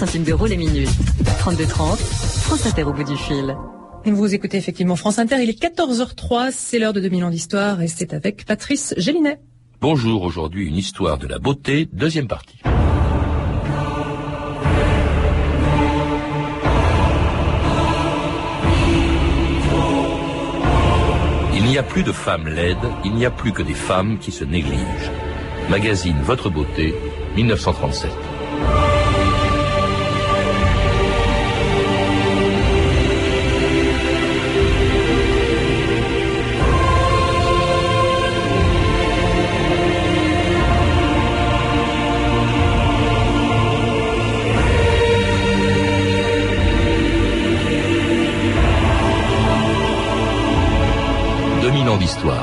centimes 0.00 0.24
d'euros 0.24 0.46
les 0.46 0.56
minutes. 0.56 0.88
32,30, 1.40 1.98
France 1.98 2.64
Inter 2.64 2.84
au 2.84 2.92
bout 2.94 3.04
du 3.04 3.18
fil. 3.18 3.54
Vous 4.06 4.34
écoutez 4.34 4.56
effectivement 4.56 4.96
France 4.96 5.18
Inter, 5.18 5.42
il 5.42 5.50
est 5.50 5.62
14h03, 5.62 6.52
c'est 6.52 6.78
l'heure 6.78 6.94
de 6.94 7.00
2000 7.00 7.24
ans 7.24 7.30
d'histoire 7.30 7.82
et 7.82 7.86
c'est 7.86 8.14
avec 8.14 8.46
Patrice 8.46 8.94
Gélinet. 8.96 9.40
Bonjour, 9.82 10.22
aujourd'hui 10.22 10.66
une 10.66 10.76
histoire 10.78 11.18
de 11.18 11.26
la 11.26 11.38
beauté, 11.38 11.86
deuxième 11.92 12.28
partie. 12.28 12.62
Il 21.54 21.64
n'y 21.64 21.76
a 21.76 21.82
plus 21.82 22.04
de 22.04 22.12
femmes 22.12 22.48
laides, 22.48 22.78
il 23.04 23.12
n'y 23.12 23.26
a 23.26 23.30
plus 23.30 23.52
que 23.52 23.62
des 23.62 23.74
femmes 23.74 24.18
qui 24.18 24.32
se 24.32 24.44
négligent. 24.44 25.10
Magazine 25.68 26.16
Votre 26.22 26.48
Beauté, 26.48 26.94
1937. 27.36 28.10
2000 51.72 51.88
ans 51.88 51.96
d'histoire. 51.98 52.42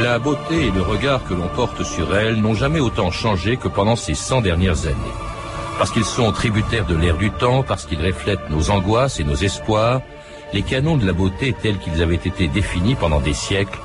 La 0.00 0.18
beauté 0.18 0.68
et 0.68 0.70
le 0.70 0.80
regard 0.80 1.22
que 1.24 1.34
l'on 1.34 1.48
porte 1.48 1.82
sur 1.82 2.16
elle 2.16 2.40
n'ont 2.40 2.54
jamais 2.54 2.80
autant 2.80 3.10
changé 3.10 3.58
que 3.58 3.68
pendant 3.68 3.96
ces 3.96 4.14
100 4.14 4.40
dernières 4.40 4.86
années. 4.86 4.96
Parce 5.76 5.90
qu'ils 5.90 6.06
sont 6.06 6.32
tributaires 6.32 6.86
de 6.86 6.96
l'air 6.96 7.18
du 7.18 7.30
temps, 7.30 7.62
parce 7.62 7.84
qu'ils 7.84 8.02
reflètent 8.02 8.48
nos 8.48 8.70
angoisses 8.70 9.20
et 9.20 9.24
nos 9.24 9.34
espoirs, 9.34 10.00
les 10.54 10.62
canons 10.62 10.96
de 10.96 11.06
la 11.06 11.12
beauté 11.12 11.52
tels 11.52 11.78
qu'ils 11.78 12.02
avaient 12.02 12.14
été 12.14 12.48
définis 12.48 12.94
pendant 12.94 13.20
des 13.20 13.34
siècles 13.34 13.78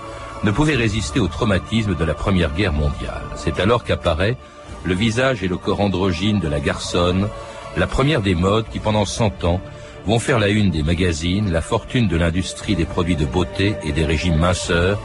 ne 0.45 0.51
pouvaient 0.51 0.75
résister 0.75 1.19
au 1.19 1.27
traumatisme 1.27 1.95
de 1.95 2.05
la 2.05 2.13
Première 2.13 2.53
Guerre 2.53 2.71
mondiale. 2.71 3.25
C'est 3.35 3.59
alors 3.59 3.83
qu'apparaît 3.83 4.37
le 4.83 4.93
visage 4.93 5.43
et 5.43 5.47
le 5.47 5.57
corps 5.57 5.81
androgyne 5.81 6.39
de 6.39 6.47
la 6.47 6.59
garçonne, 6.59 7.27
la 7.77 7.87
première 7.87 8.21
des 8.21 8.35
modes 8.35 8.65
qui 8.71 8.79
pendant 8.79 9.05
100 9.05 9.43
ans 9.43 9.61
vont 10.05 10.19
faire 10.19 10.39
la 10.39 10.49
une 10.49 10.71
des 10.71 10.83
magazines, 10.83 11.51
la 11.51 11.61
fortune 11.61 12.07
de 12.07 12.17
l'industrie 12.17 12.75
des 12.75 12.85
produits 12.85 13.15
de 13.15 13.25
beauté 13.25 13.75
et 13.83 13.91
des 13.91 14.05
régimes 14.05 14.37
minceurs, 14.37 14.99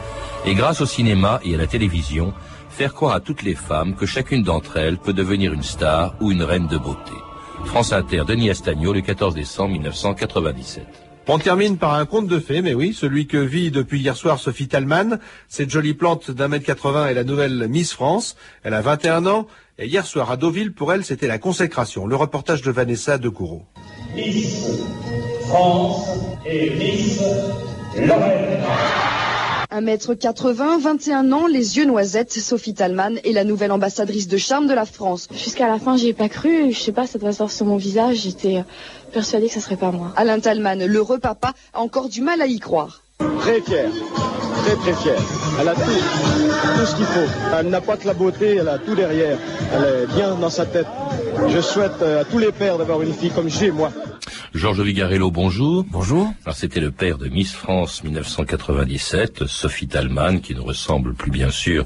et 0.45 0.55
grâce 0.55 0.81
au 0.81 0.85
cinéma 0.85 1.39
et 1.43 1.55
à 1.55 1.57
la 1.57 1.67
télévision, 1.67 2.33
faire 2.69 2.93
croire 2.93 3.15
à 3.15 3.19
toutes 3.19 3.43
les 3.43 3.55
femmes 3.55 3.95
que 3.95 4.05
chacune 4.05 4.43
d'entre 4.43 4.77
elles 4.77 4.97
peut 4.97 5.13
devenir 5.13 5.53
une 5.53 5.63
star 5.63 6.15
ou 6.19 6.31
une 6.31 6.43
reine 6.43 6.67
de 6.67 6.77
beauté. 6.77 7.13
France 7.65 7.91
Inter, 7.91 8.23
Denis 8.25 8.49
Astagno, 8.49 8.93
le 8.93 9.01
14 9.01 9.33
décembre 9.33 9.73
1997. 9.73 11.06
On 11.29 11.39
termine 11.39 11.77
par 11.77 11.93
un 11.95 12.05
conte 12.05 12.27
de 12.27 12.39
fées, 12.39 12.61
mais 12.61 12.73
oui, 12.73 12.93
celui 12.93 13.27
que 13.27 13.35
vit 13.35 13.69
depuis 13.69 13.99
hier 13.99 14.15
soir 14.15 14.39
Sophie 14.39 14.69
Talman. 14.69 15.19
Cette 15.49 15.69
jolie 15.69 15.93
plante 15.93 16.31
d'un 16.31 16.47
mètre 16.47 16.65
80 16.65 17.09
est 17.09 17.13
la 17.13 17.25
nouvelle 17.25 17.67
Miss 17.67 17.91
France. 17.91 18.37
Elle 18.63 18.73
a 18.73 18.81
21 18.81 19.25
ans. 19.25 19.45
Et 19.77 19.87
hier 19.87 20.05
soir 20.05 20.31
à 20.31 20.37
Deauville, 20.37 20.71
pour 20.71 20.93
elle, 20.93 21.03
c'était 21.03 21.27
la 21.27 21.37
consécration. 21.37 22.07
Le 22.07 22.15
reportage 22.15 22.61
de 22.61 22.71
Vanessa 22.71 23.17
de 23.17 23.27
Courreau. 23.27 23.65
Miss 24.15 24.79
France 25.49 26.07
et 26.45 26.69
Miss 26.69 27.21
Lorraine. 27.97 28.63
1m80, 29.71 30.79
21 30.79 31.31
ans, 31.33 31.45
les 31.45 31.77
yeux 31.77 31.85
noisettes, 31.85 32.31
Sophie 32.31 32.73
Talman 32.73 33.19
est 33.23 33.33
la 33.33 33.43
nouvelle 33.43 33.71
ambassadrice 33.71 34.27
de 34.27 34.37
charme 34.37 34.67
de 34.67 34.73
la 34.73 34.85
France. 34.85 35.27
Jusqu'à 35.33 35.67
la 35.67 35.77
fin, 35.77 35.97
j'y 35.97 36.07
ai 36.09 36.13
pas 36.13 36.29
cru. 36.29 36.71
Je 36.71 36.79
sais 36.79 36.93
pas, 36.93 37.05
ça 37.05 37.19
doit 37.19 37.33
sortir 37.33 37.57
sur 37.57 37.65
mon 37.65 37.75
visage. 37.75 38.17
J'étais 38.17 38.63
persuadée 39.11 39.47
que 39.47 39.53
ça 39.53 39.59
serait 39.59 39.75
pas 39.75 39.91
moi. 39.91 40.13
Alain 40.15 40.39
Talman, 40.39 40.85
l'heureux 40.85 41.19
papa, 41.19 41.53
a 41.73 41.81
encore 41.81 42.07
du 42.07 42.21
mal 42.21 42.41
à 42.41 42.47
y 42.47 42.59
croire. 42.59 43.03
Très 43.17 43.61
fier, 43.61 43.89
très 44.63 44.75
très 44.75 44.93
fier. 44.93 45.15
Elle 45.59 45.67
a 45.69 45.73
tout, 45.73 45.81
tout 45.81 46.85
ce 46.85 46.95
qu'il 46.95 47.05
faut. 47.05 47.27
Elle 47.57 47.69
n'a 47.69 47.81
pas 47.81 47.97
que 47.97 48.05
la 48.05 48.13
beauté, 48.13 48.57
elle 48.57 48.69
a 48.69 48.77
tout 48.77 48.93
derrière. 48.93 49.37
Elle 49.73 50.03
est 50.03 50.15
bien 50.15 50.35
dans 50.35 50.49
sa 50.49 50.65
tête. 50.65 50.87
Je 51.47 51.61
souhaite 51.61 52.01
à 52.01 52.25
tous 52.25 52.37
les 52.37 52.51
pères 52.51 52.77
d'avoir 52.77 53.01
une 53.01 53.13
fille 53.13 53.31
comme 53.31 53.49
j'ai 53.49 53.71
moi. 53.71 53.91
Georges 54.53 54.81
Vigarello, 54.81 55.29
bonjour. 55.29 55.85
Bonjour. 55.89 56.33
Alors 56.45 56.55
c'était 56.55 56.79
le 56.79 56.91
père 56.91 57.17
de 57.17 57.27
Miss 57.27 57.53
France 57.53 58.03
1997, 58.03 59.45
Sophie 59.45 59.87
Talman, 59.87 60.39
qui 60.39 60.55
ne 60.55 60.61
ressemble 60.61 61.13
plus 61.13 61.31
bien 61.31 61.49
sûr 61.49 61.85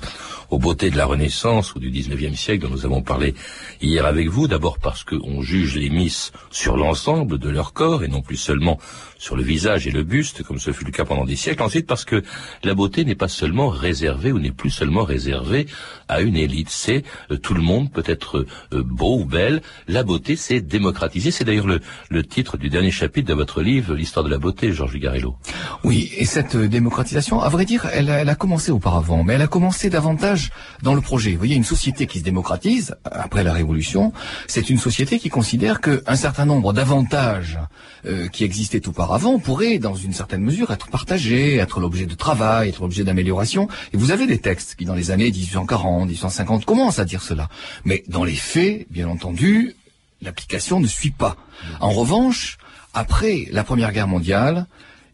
aux 0.49 0.59
beautés 0.59 0.89
de 0.89 0.97
la 0.97 1.05
Renaissance 1.05 1.75
ou 1.75 1.79
du 1.79 1.91
19e 1.91 2.35
siècle 2.35 2.63
dont 2.63 2.73
nous 2.73 2.85
avons 2.85 3.01
parlé 3.01 3.35
hier 3.81 4.05
avec 4.05 4.29
vous. 4.29 4.47
D'abord 4.47 4.79
parce 4.79 5.03
qu'on 5.03 5.41
juge 5.41 5.75
les 5.75 5.89
Miss 5.89 6.31
sur 6.49 6.77
l'ensemble 6.77 7.39
de 7.39 7.49
leur 7.49 7.73
corps 7.73 8.03
et 8.03 8.07
non 8.07 8.21
plus 8.21 8.37
seulement 8.37 8.77
sur 9.17 9.35
le 9.35 9.43
visage 9.43 9.87
et 9.87 9.91
le 9.91 10.03
buste, 10.03 10.43
comme 10.43 10.59
ce 10.59 10.71
fut 10.71 10.85
le 10.85 10.91
cas 10.91 11.05
pendant 11.05 11.20
des 11.25 11.35
siècles. 11.35 11.63
Ensuite 11.63 11.87
parce 11.87 12.05
que 12.05 12.23
la 12.63 12.73
beauté 12.73 13.05
n'est 13.05 13.15
pas 13.15 13.27
seulement 13.27 13.69
réservée 13.69 14.31
ou 14.31 14.39
n'est 14.39 14.51
plus 14.51 14.69
seulement 14.69 15.03
réservée 15.03 15.67
à 16.07 16.21
une 16.21 16.35
élite. 16.35 16.69
C'est 16.69 17.03
euh, 17.31 17.37
tout 17.37 17.53
le 17.53 17.61
monde 17.61 17.91
peut 17.91 18.03
être 18.05 18.45
euh, 18.73 18.83
beau 18.83 19.19
ou 19.19 19.25
belle. 19.25 19.61
La 19.87 20.03
beauté, 20.03 20.35
c'est 20.35 20.61
démocratisé. 20.61 21.31
C'est 21.31 21.43
d'ailleurs 21.43 21.67
le, 21.67 21.79
le 22.09 22.23
titre 22.23 22.57
du 22.57 22.69
dernier 22.69 22.91
chapitre 22.91 23.27
de 23.27 23.33
votre 23.33 23.61
livre, 23.61 23.93
L'histoire 23.93 24.23
de 24.23 24.29
la 24.29 24.37
beauté, 24.37 24.71
Georges 24.71 24.93
Vigarello. 24.93 25.35
Oui, 25.83 26.11
et 26.17 26.25
cette 26.25 26.55
euh, 26.55 26.67
démocratisation, 26.67 27.41
à 27.41 27.49
vrai 27.49 27.65
dire, 27.65 27.87
elle, 27.93 28.09
elle 28.09 28.29
a 28.29 28.35
commencé 28.35 28.71
auparavant, 28.71 29.23
mais 29.23 29.33
elle 29.33 29.41
a 29.41 29.47
commencé 29.47 29.89
davantage 29.89 30.51
dans 30.81 30.93
le 30.93 31.01
projet. 31.01 31.31
Vous 31.31 31.37
voyez, 31.37 31.55
une 31.55 31.63
société 31.63 32.07
qui 32.07 32.19
se 32.19 32.23
démocratise, 32.23 32.95
après 33.03 33.43
la 33.43 33.53
Révolution, 33.53 34.13
c'est 34.47 34.69
une 34.69 34.77
société 34.77 35.19
qui 35.19 35.29
considère 35.29 35.81
qu'un 35.81 36.15
certain 36.15 36.45
nombre 36.45 36.73
d'avantages 36.73 37.59
euh, 38.05 38.27
qui 38.27 38.43
existaient 38.43 38.87
auparavant 38.87 39.39
pourraient, 39.39 39.79
dans 39.79 39.95
une 39.95 40.13
certaine 40.13 40.41
mesure, 40.41 40.71
être 40.71 40.87
partagés, 40.87 41.10
être 41.11 41.79
l'objet 41.79 42.05
de 42.05 42.15
travail, 42.15 42.69
être 42.69 42.81
l'objet 42.81 43.03
d'amélioration. 43.03 43.67
Et 43.93 43.97
vous 43.97 44.11
avez 44.11 44.27
des 44.27 44.39
textes 44.39 44.75
qui, 44.75 44.85
dans 44.85 44.95
les 44.95 45.11
années 45.11 45.31
1840, 45.31 46.07
1850, 46.07 46.65
commencent 46.65 46.99
à 46.99 47.05
dire 47.05 47.21
cela. 47.21 47.49
Mais 47.85 48.03
dans 48.07 48.23
les 48.23 48.35
faits, 48.35 48.87
bien 48.89 49.07
entendu, 49.07 49.75
l'application 50.21 50.79
ne 50.79 50.87
suit 50.87 51.11
pas. 51.11 51.37
En 51.79 51.91
revanche, 51.91 52.57
après 52.93 53.47
la 53.51 53.63
Première 53.63 53.91
Guerre 53.91 54.07
mondiale, 54.07 54.67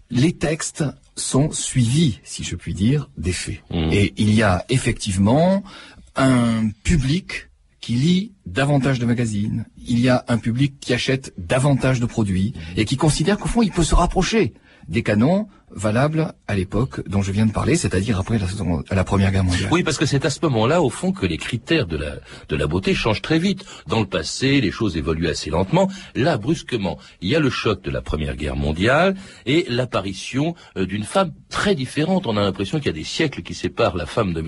les 0.09 0.33
textes 0.33 0.83
sont 1.15 1.51
suivis, 1.51 2.19
si 2.23 2.43
je 2.43 2.55
puis 2.55 2.73
dire, 2.73 3.09
des 3.17 3.33
faits. 3.33 3.61
Mmh. 3.71 3.89
Et 3.91 4.13
il 4.17 4.33
y 4.33 4.43
a 4.43 4.65
effectivement 4.69 5.63
un 6.15 6.69
public 6.83 7.47
qui 7.81 7.93
lit 7.93 8.33
davantage 8.45 8.99
de 8.99 9.05
magazines, 9.05 9.65
il 9.77 9.99
y 9.99 10.09
a 10.09 10.25
un 10.27 10.37
public 10.37 10.79
qui 10.79 10.93
achète 10.93 11.33
davantage 11.37 11.99
de 11.99 12.05
produits 12.05 12.53
et 12.75 12.83
qui 12.83 12.97
considère 12.97 13.37
qu'au 13.37 13.47
fond 13.47 13.61
il 13.61 13.71
peut 13.71 13.83
se 13.83 13.95
rapprocher 13.95 14.53
des 14.89 15.03
canons 15.03 15.47
valables 15.77 16.33
à 16.47 16.55
l'époque 16.55 17.07
dont 17.07 17.21
je 17.21 17.31
viens 17.31 17.45
de 17.45 17.51
parler, 17.51 17.75
c'est-à-dire 17.77 18.19
après 18.19 18.37
la, 18.39 18.47
seconde- 18.47 18.83
la 18.91 19.03
Première 19.03 19.31
Guerre 19.31 19.43
mondiale. 19.43 19.69
Oui, 19.71 19.83
parce 19.83 19.97
que 19.97 20.05
c'est 20.05 20.25
à 20.25 20.29
ce 20.29 20.39
moment-là, 20.41 20.81
au 20.81 20.89
fond, 20.89 21.11
que 21.11 21.25
les 21.25 21.37
critères 21.37 21.85
de 21.85 21.95
la, 21.97 22.15
de 22.49 22.55
la 22.55 22.67
beauté 22.67 22.93
changent 22.95 23.21
très 23.21 23.39
vite. 23.39 23.63
Dans 23.87 23.99
le 23.99 24.07
passé, 24.07 24.59
les 24.59 24.71
choses 24.71 24.97
évoluent 24.97 25.27
assez 25.29 25.49
lentement. 25.51 25.89
Là, 26.15 26.37
brusquement, 26.37 26.97
il 27.21 27.29
y 27.29 27.35
a 27.35 27.39
le 27.39 27.49
choc 27.49 27.81
de 27.83 27.91
la 27.91 28.01
Première 28.01 28.35
Guerre 28.35 28.55
mondiale 28.55 29.15
et 29.45 29.65
l'apparition 29.69 30.55
euh, 30.77 30.85
d'une 30.85 31.03
femme 31.03 31.31
très 31.49 31.75
différente. 31.75 32.25
On 32.27 32.35
a 32.37 32.41
l'impression 32.41 32.79
qu'il 32.79 32.87
y 32.87 32.89
a 32.89 32.93
des 32.93 33.03
siècles 33.03 33.41
qui 33.43 33.53
séparent 33.53 33.95
la 33.95 34.05
femme 34.07 34.33
de 34.33 34.41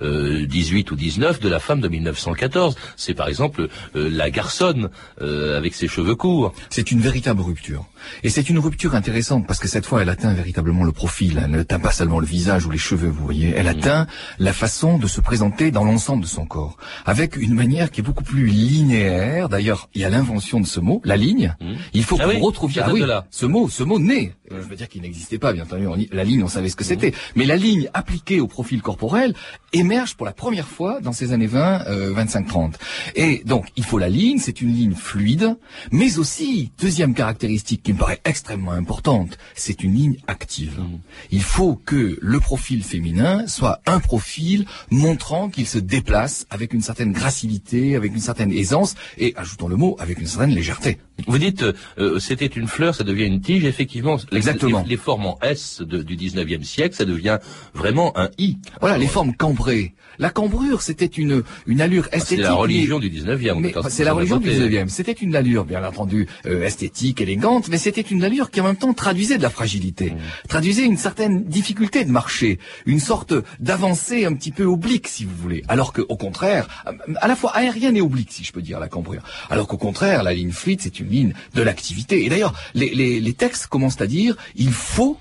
1918 0.00 0.90
ou 0.90 0.96
19 0.96 1.40
de 1.40 1.48
la 1.48 1.58
femme 1.60 1.80
de 1.80 1.88
1914. 1.88 2.76
C'est 2.96 3.14
par 3.14 3.28
exemple 3.28 3.68
euh, 3.96 4.08
la 4.10 4.30
garçonne 4.30 4.90
euh, 5.20 5.56
avec 5.56 5.74
ses 5.74 5.88
cheveux 5.88 6.14
courts. 6.16 6.52
C'est 6.70 6.90
une 6.90 7.00
véritable 7.00 7.40
rupture. 7.40 7.86
Et 8.22 8.30
c'est 8.30 8.48
une 8.50 8.58
rupture 8.58 8.94
intéressante 8.94 9.46
parce 9.46 9.58
que 9.60 9.68
cette 9.68 9.86
fois, 9.86 10.02
elle 10.02 10.08
atteint 10.08 10.34
véritablement 10.40 10.84
le 10.84 10.92
profil. 10.92 11.40
Elle 11.44 11.50
n'atteint 11.52 11.78
pas 11.78 11.92
seulement 11.92 12.18
le 12.18 12.26
visage 12.26 12.66
ou 12.66 12.70
les 12.70 12.78
cheveux, 12.78 13.08
vous 13.08 13.24
voyez. 13.24 13.52
Elle 13.54 13.68
atteint 13.68 14.06
la 14.38 14.52
façon 14.52 14.98
de 14.98 15.06
se 15.06 15.20
présenter 15.20 15.70
dans 15.70 15.84
l'ensemble 15.84 16.22
de 16.22 16.28
son 16.28 16.46
corps. 16.46 16.76
Avec 17.04 17.36
une 17.36 17.54
manière 17.54 17.90
qui 17.90 18.00
est 18.00 18.02
beaucoup 18.04 18.24
plus 18.24 18.46
linéaire. 18.46 19.48
D'ailleurs, 19.48 19.88
il 19.94 20.00
y 20.00 20.04
a 20.04 20.08
l'invention 20.08 20.60
de 20.60 20.66
ce 20.66 20.80
mot, 20.80 21.00
la 21.04 21.16
ligne. 21.16 21.54
Il 21.92 22.04
faut 22.04 22.16
Ah 22.18 22.24
que 22.24 22.28
oui, 22.30 22.38
vous 22.38 22.46
retrouviez 22.46 22.80
ça 22.80 22.86
ah 22.88 22.92
oui, 22.92 23.02
ce 23.30 23.46
mot, 23.46 23.68
ce 23.68 23.82
mot 23.82 23.98
naît. 23.98 24.34
Euh, 24.50 24.60
Je 24.62 24.68
veux 24.68 24.76
dire 24.76 24.88
qu'il 24.88 25.02
n'existait 25.02 25.38
pas, 25.38 25.52
bien 25.52 25.64
entendu. 25.64 25.86
On 25.86 25.96
La 26.12 26.24
ligne, 26.24 26.42
on 26.42 26.48
savait 26.48 26.68
ce 26.68 26.76
que 26.76 26.84
c'était. 26.84 27.12
Mais 27.36 27.44
la 27.44 27.56
ligne 27.56 27.88
appliquée 27.94 28.40
au 28.40 28.46
profil 28.46 28.80
corporel 28.82 29.34
émerge 29.72 30.16
pour 30.16 30.26
la 30.26 30.32
première 30.32 30.66
fois 30.66 31.00
dans 31.00 31.12
ces 31.12 31.32
années 31.32 31.46
20, 31.46 31.86
euh, 31.86 32.14
25-30. 32.14 32.74
Et 33.14 33.42
donc, 33.44 33.66
il 33.76 33.84
faut 33.84 33.98
la 33.98 34.08
ligne, 34.08 34.38
c'est 34.38 34.60
une 34.60 34.72
ligne 34.72 34.94
fluide, 34.94 35.56
mais 35.92 36.18
aussi, 36.18 36.72
deuxième 36.80 37.14
caractéristique 37.14 37.82
qui 37.82 37.92
me 37.92 37.98
paraît 37.98 38.20
extrêmement 38.24 38.72
importante, 38.72 39.38
c'est 39.54 39.82
une 39.82 39.94
ligne 39.94 40.16
active. 40.26 40.80
Il 41.30 41.42
faut 41.42 41.74
que 41.74 42.18
le 42.20 42.40
profil 42.40 42.82
féminin 42.82 43.46
soit 43.46 43.80
un 43.86 44.00
profil 44.00 44.66
montrant 44.90 45.48
qu'il 45.48 45.66
se 45.66 45.78
déplace 45.78 46.46
avec 46.50 46.72
une 46.72 46.82
certaine 46.82 47.12
gracilité, 47.12 47.96
avec 47.96 48.12
une 48.12 48.20
certaine 48.20 48.52
aisance, 48.52 48.94
et, 49.18 49.34
ajoutons 49.36 49.68
le 49.68 49.76
mot, 49.76 49.96
avec 49.98 50.18
une 50.18 50.26
certaine 50.26 50.54
légèreté. 50.54 50.98
Vous 51.26 51.38
dites, 51.38 51.64
euh, 51.98 52.18
c'était 52.18 52.46
une 52.46 52.66
fleur, 52.66 52.94
ça 52.94 53.04
devient 53.04 53.24
une 53.26 53.40
tige. 53.40 53.64
Effectivement, 53.64 54.16
les- 54.30 54.36
Exactement. 54.38 54.82
Les, 54.82 54.90
les 54.90 54.96
formes 54.96 55.26
en 55.26 55.38
S 55.42 55.82
de- 55.82 56.02
du 56.02 56.16
19e 56.16 56.62
siècle, 56.64 56.94
ça 56.94 57.04
devient 57.04 57.38
vraiment 57.74 58.16
un 58.18 58.30
I. 58.38 58.58
Voilà, 58.80 58.98
les 58.98 59.06
formes 59.06 59.34
cambrées. 59.34 59.94
La 60.18 60.28
cambrure, 60.30 60.82
c'était 60.82 61.06
une, 61.06 61.42
une 61.66 61.80
allure 61.80 62.04
Ah, 62.06 62.10
C'est 62.12 62.16
esthétique. 62.18 62.44
la 62.44 62.52
religion 62.54 62.98
mais- 62.98 63.08
du 63.08 63.10
19e. 63.20 63.60
mais 63.60 63.72
quand- 63.72 63.88
c'est 63.88 64.04
la 64.04 64.12
religion 64.12 64.36
du 64.36 64.48
voté. 64.50 64.56
19e. 64.58 64.88
C'était 64.88 65.12
une 65.12 65.34
allure, 65.34 65.64
bien 65.64 65.82
entendu, 65.82 66.26
euh, 66.46 66.62
esthétique, 66.64 67.20
élégante, 67.22 67.68
mais 67.68 67.78
c'était 67.78 68.00
une 68.02 68.22
allure 68.22 68.50
qui 68.50 68.60
en 68.60 68.64
même 68.64 68.76
temps 68.76 68.92
traduisait 68.92 69.38
de 69.38 69.42
la 69.42 69.50
fragilité, 69.50 70.12
traduisait 70.48 70.84
une 70.84 70.96
certaine 70.98 71.44
difficulté 71.44 72.04
de 72.04 72.10
marcher, 72.10 72.58
une 72.86 73.00
sorte 73.00 73.32
d'avancée 73.60 74.24
un 74.26 74.34
petit 74.34 74.50
peu 74.50 74.64
oblique, 74.64 75.08
si 75.08 75.24
vous 75.24 75.34
voulez. 75.36 75.62
Alors 75.68 75.92
que, 75.92 76.02
au 76.02 76.16
contraire, 76.16 76.66
à 77.20 77.28
la 77.28 77.36
fois 77.36 77.52
aérienne 77.56 77.96
et 77.96 78.00
oblique, 78.02 78.32
si 78.32 78.44
je 78.44 78.52
peux 78.52 78.62
dire, 78.62 78.78
la 78.80 78.88
cambrure. 78.88 79.22
Alors 79.48 79.68
qu'au 79.68 79.78
contraire, 79.78 80.22
la 80.22 80.34
ligne 80.34 80.50
fluide, 80.52 80.80
c'est 80.82 81.00
une 81.00 81.09
de 81.54 81.62
l'activité. 81.62 82.24
Et 82.24 82.28
d'ailleurs, 82.28 82.54
les, 82.74 83.34
textes 83.34 83.66
commencent 83.66 84.00
à 84.00 84.06
dire, 84.06 84.36
il 84.56 84.72
faut 84.72 85.18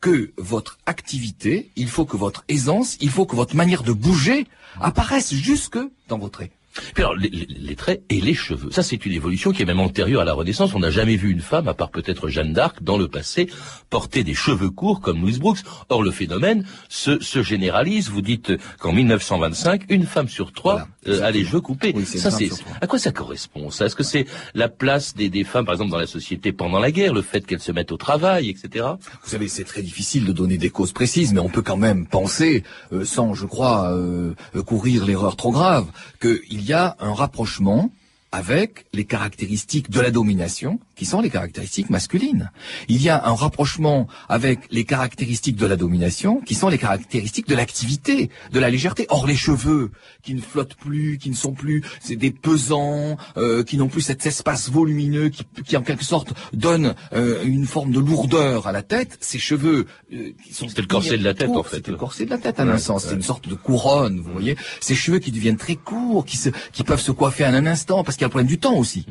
que 0.00 0.32
votre 0.36 0.78
activité, 0.86 1.70
il 1.76 1.88
faut 1.88 2.04
que 2.04 2.16
votre 2.16 2.44
aisance, 2.48 2.96
il 3.00 3.10
faut 3.10 3.26
que 3.26 3.36
votre 3.36 3.54
manière 3.54 3.82
de 3.82 3.92
bouger 3.92 4.46
apparaisse 4.80 5.32
jusque 5.34 5.78
dans 6.08 6.18
traits. 6.28 6.50
Puis 6.94 7.02
alors, 7.02 7.14
les, 7.16 7.28
les- 7.28 7.76
traits 7.76 8.02
et 8.08 8.20
les 8.20 8.34
cheveux. 8.34 8.70
Ça, 8.70 8.82
c'est 8.82 9.04
une 9.06 9.12
évolution 9.12 9.50
qui 9.52 9.62
est 9.62 9.64
même 9.66 9.80
antérieure 9.80 10.20
à 10.22 10.24
la 10.24 10.34
Renaissance. 10.34 10.74
On 10.74 10.78
n'a 10.78 10.90
jamais 10.90 11.16
vu 11.16 11.30
une 11.30 11.40
femme, 11.40 11.66
à 11.68 11.74
part 11.74 11.90
peut-être 11.90 12.28
Jeanne 12.28 12.52
d'Arc, 12.52 12.82
dans 12.82 12.98
le 12.98 13.08
passé, 13.08 13.48
porter 13.90 14.24
des 14.24 14.34
cheveux 14.34 14.70
courts 14.70 15.00
comme 15.00 15.20
Louise 15.20 15.38
Brooks. 15.38 15.58
Or, 15.88 16.02
le 16.02 16.10
phénomène 16.10 16.64
se, 16.88 17.20
se 17.22 17.42
généralise. 17.42 18.08
Vous 18.10 18.22
dites 18.22 18.52
qu'en 18.78 18.92
1925, 18.92 19.82
une 19.88 20.06
femme 20.06 20.28
sur 20.28 20.52
trois 20.52 20.86
Voilà, 21.04 21.20
euh, 21.24 21.26
a 21.26 21.30
les 21.30 21.44
cheveux 21.44 21.60
coupés. 21.60 21.92
Oui, 21.94 22.04
ça, 22.06 22.30
c'est 22.30 22.50
à 22.80 22.86
quoi 22.86 22.98
ça 22.98 23.10
correspond 23.12 23.70
Ça, 23.70 23.86
est-ce 23.86 23.96
que 23.96 24.02
c'est 24.04 24.26
la 24.54 24.68
place 24.68 25.14
des, 25.14 25.28
des 25.28 25.44
femmes, 25.44 25.64
par 25.64 25.74
exemple, 25.74 25.90
dans 25.90 25.98
la 25.98 26.06
société 26.06 26.52
pendant 26.52 26.78
la 26.78 26.90
guerre, 26.90 27.12
le 27.14 27.22
fait 27.22 27.44
qu'elles 27.46 27.60
se 27.60 27.72
mettent 27.72 27.92
au 27.92 27.96
travail, 27.96 28.48
etc. 28.48 28.86
Vous 29.24 29.30
savez, 29.30 29.48
c'est 29.48 29.64
très 29.64 29.82
difficile 29.82 30.24
de 30.24 30.32
donner 30.32 30.58
des 30.58 30.70
causes 30.70 30.92
précises, 30.92 31.32
mais 31.32 31.40
on 31.40 31.48
peut 31.48 31.62
quand 31.62 31.76
même 31.76 32.06
penser, 32.06 32.62
euh, 32.92 33.04
sans, 33.04 33.34
je 33.34 33.46
crois, 33.46 33.90
euh, 33.92 34.34
courir 34.66 35.04
l'erreur 35.06 35.36
trop 35.36 35.50
grave, 35.52 35.86
qu'il 36.20 36.61
y 36.64 36.72
a 36.72 36.96
un 36.98 37.12
rapprochement 37.12 37.90
avec 38.30 38.86
les 38.92 39.04
caractéristiques 39.04 39.90
de 39.90 40.00
la 40.00 40.10
domination, 40.10 40.80
qui 41.02 41.06
sont 41.06 41.20
les 41.20 41.30
caractéristiques 41.30 41.90
masculines. 41.90 42.52
Il 42.86 43.02
y 43.02 43.08
a 43.08 43.26
un 43.26 43.34
rapprochement 43.34 44.06
avec 44.28 44.60
les 44.70 44.84
caractéristiques 44.84 45.56
de 45.56 45.66
la 45.66 45.74
domination, 45.74 46.40
qui 46.40 46.54
sont 46.54 46.68
les 46.68 46.78
caractéristiques 46.78 47.48
de 47.48 47.56
l'activité, 47.56 48.30
de 48.52 48.60
la 48.60 48.70
légèreté. 48.70 49.06
Or, 49.08 49.26
les 49.26 49.34
cheveux, 49.34 49.90
qui 50.22 50.32
ne 50.34 50.40
flottent 50.40 50.76
plus, 50.76 51.18
qui 51.18 51.28
ne 51.28 51.34
sont 51.34 51.54
plus, 51.54 51.82
c'est 52.00 52.14
des 52.14 52.30
pesants, 52.30 53.16
euh, 53.36 53.64
qui 53.64 53.78
n'ont 53.78 53.88
plus 53.88 54.02
cet 54.02 54.24
espace 54.26 54.70
volumineux, 54.70 55.28
qui, 55.28 55.42
qui 55.66 55.76
en 55.76 55.82
quelque 55.82 56.04
sorte 56.04 56.34
donne 56.52 56.94
euh, 57.14 57.42
une 57.42 57.66
forme 57.66 57.90
de 57.90 57.98
lourdeur 57.98 58.68
à 58.68 58.72
la 58.72 58.82
tête, 58.82 59.18
ces 59.20 59.40
cheveux 59.40 59.86
euh, 60.12 60.30
qui 60.44 60.54
sont... 60.54 60.68
C'était 60.68 60.82
le 60.82 60.86
corset 60.86 61.18
de 61.18 61.24
la 61.24 61.34
tête, 61.34 61.48
courts, 61.48 61.58
en 61.58 61.62
fait. 61.64 61.76
C'était 61.78 61.90
le 61.90 61.96
corset 61.96 62.26
de 62.26 62.30
la 62.30 62.38
tête, 62.38 62.60
en 62.60 62.68
Ouais, 62.68 62.74
un 62.74 62.78
sens. 62.78 63.02
ouais. 63.02 63.08
C'est 63.10 63.16
une 63.16 63.22
sorte 63.22 63.48
de 63.48 63.56
couronne, 63.56 64.20
vous 64.20 64.32
voyez. 64.32 64.56
Ces 64.80 64.94
cheveux 64.94 65.18
qui 65.18 65.32
deviennent 65.32 65.56
très 65.56 65.74
courts, 65.74 66.24
qui, 66.24 66.36
se, 66.36 66.50
qui 66.70 66.84
peuvent 66.84 67.00
se 67.00 67.10
coiffer 67.10 67.44
en 67.44 67.54
un 67.54 67.66
instant, 67.66 68.04
parce 68.04 68.16
qu'il 68.16 68.22
y 68.22 68.26
a 68.26 68.28
le 68.28 68.36
problème 68.36 68.46
du 68.46 68.58
temps 68.58 68.76
aussi. 68.76 69.04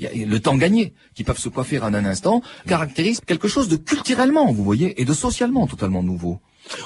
Le 0.00 0.38
temps 0.38 0.56
gagné, 0.56 0.94
qui 1.14 1.24
peuvent 1.24 1.38
se 1.38 1.48
coiffer 1.48 1.78
en 1.80 1.94
un 1.94 2.04
instant, 2.04 2.42
caractérise 2.66 3.20
quelque 3.20 3.48
chose 3.48 3.68
de 3.68 3.76
culturellement, 3.76 4.50
vous 4.52 4.64
voyez, 4.64 5.00
et 5.00 5.04
de 5.04 5.12
socialement 5.12 5.66
totalement 5.66 6.02
nouveau. 6.02 6.40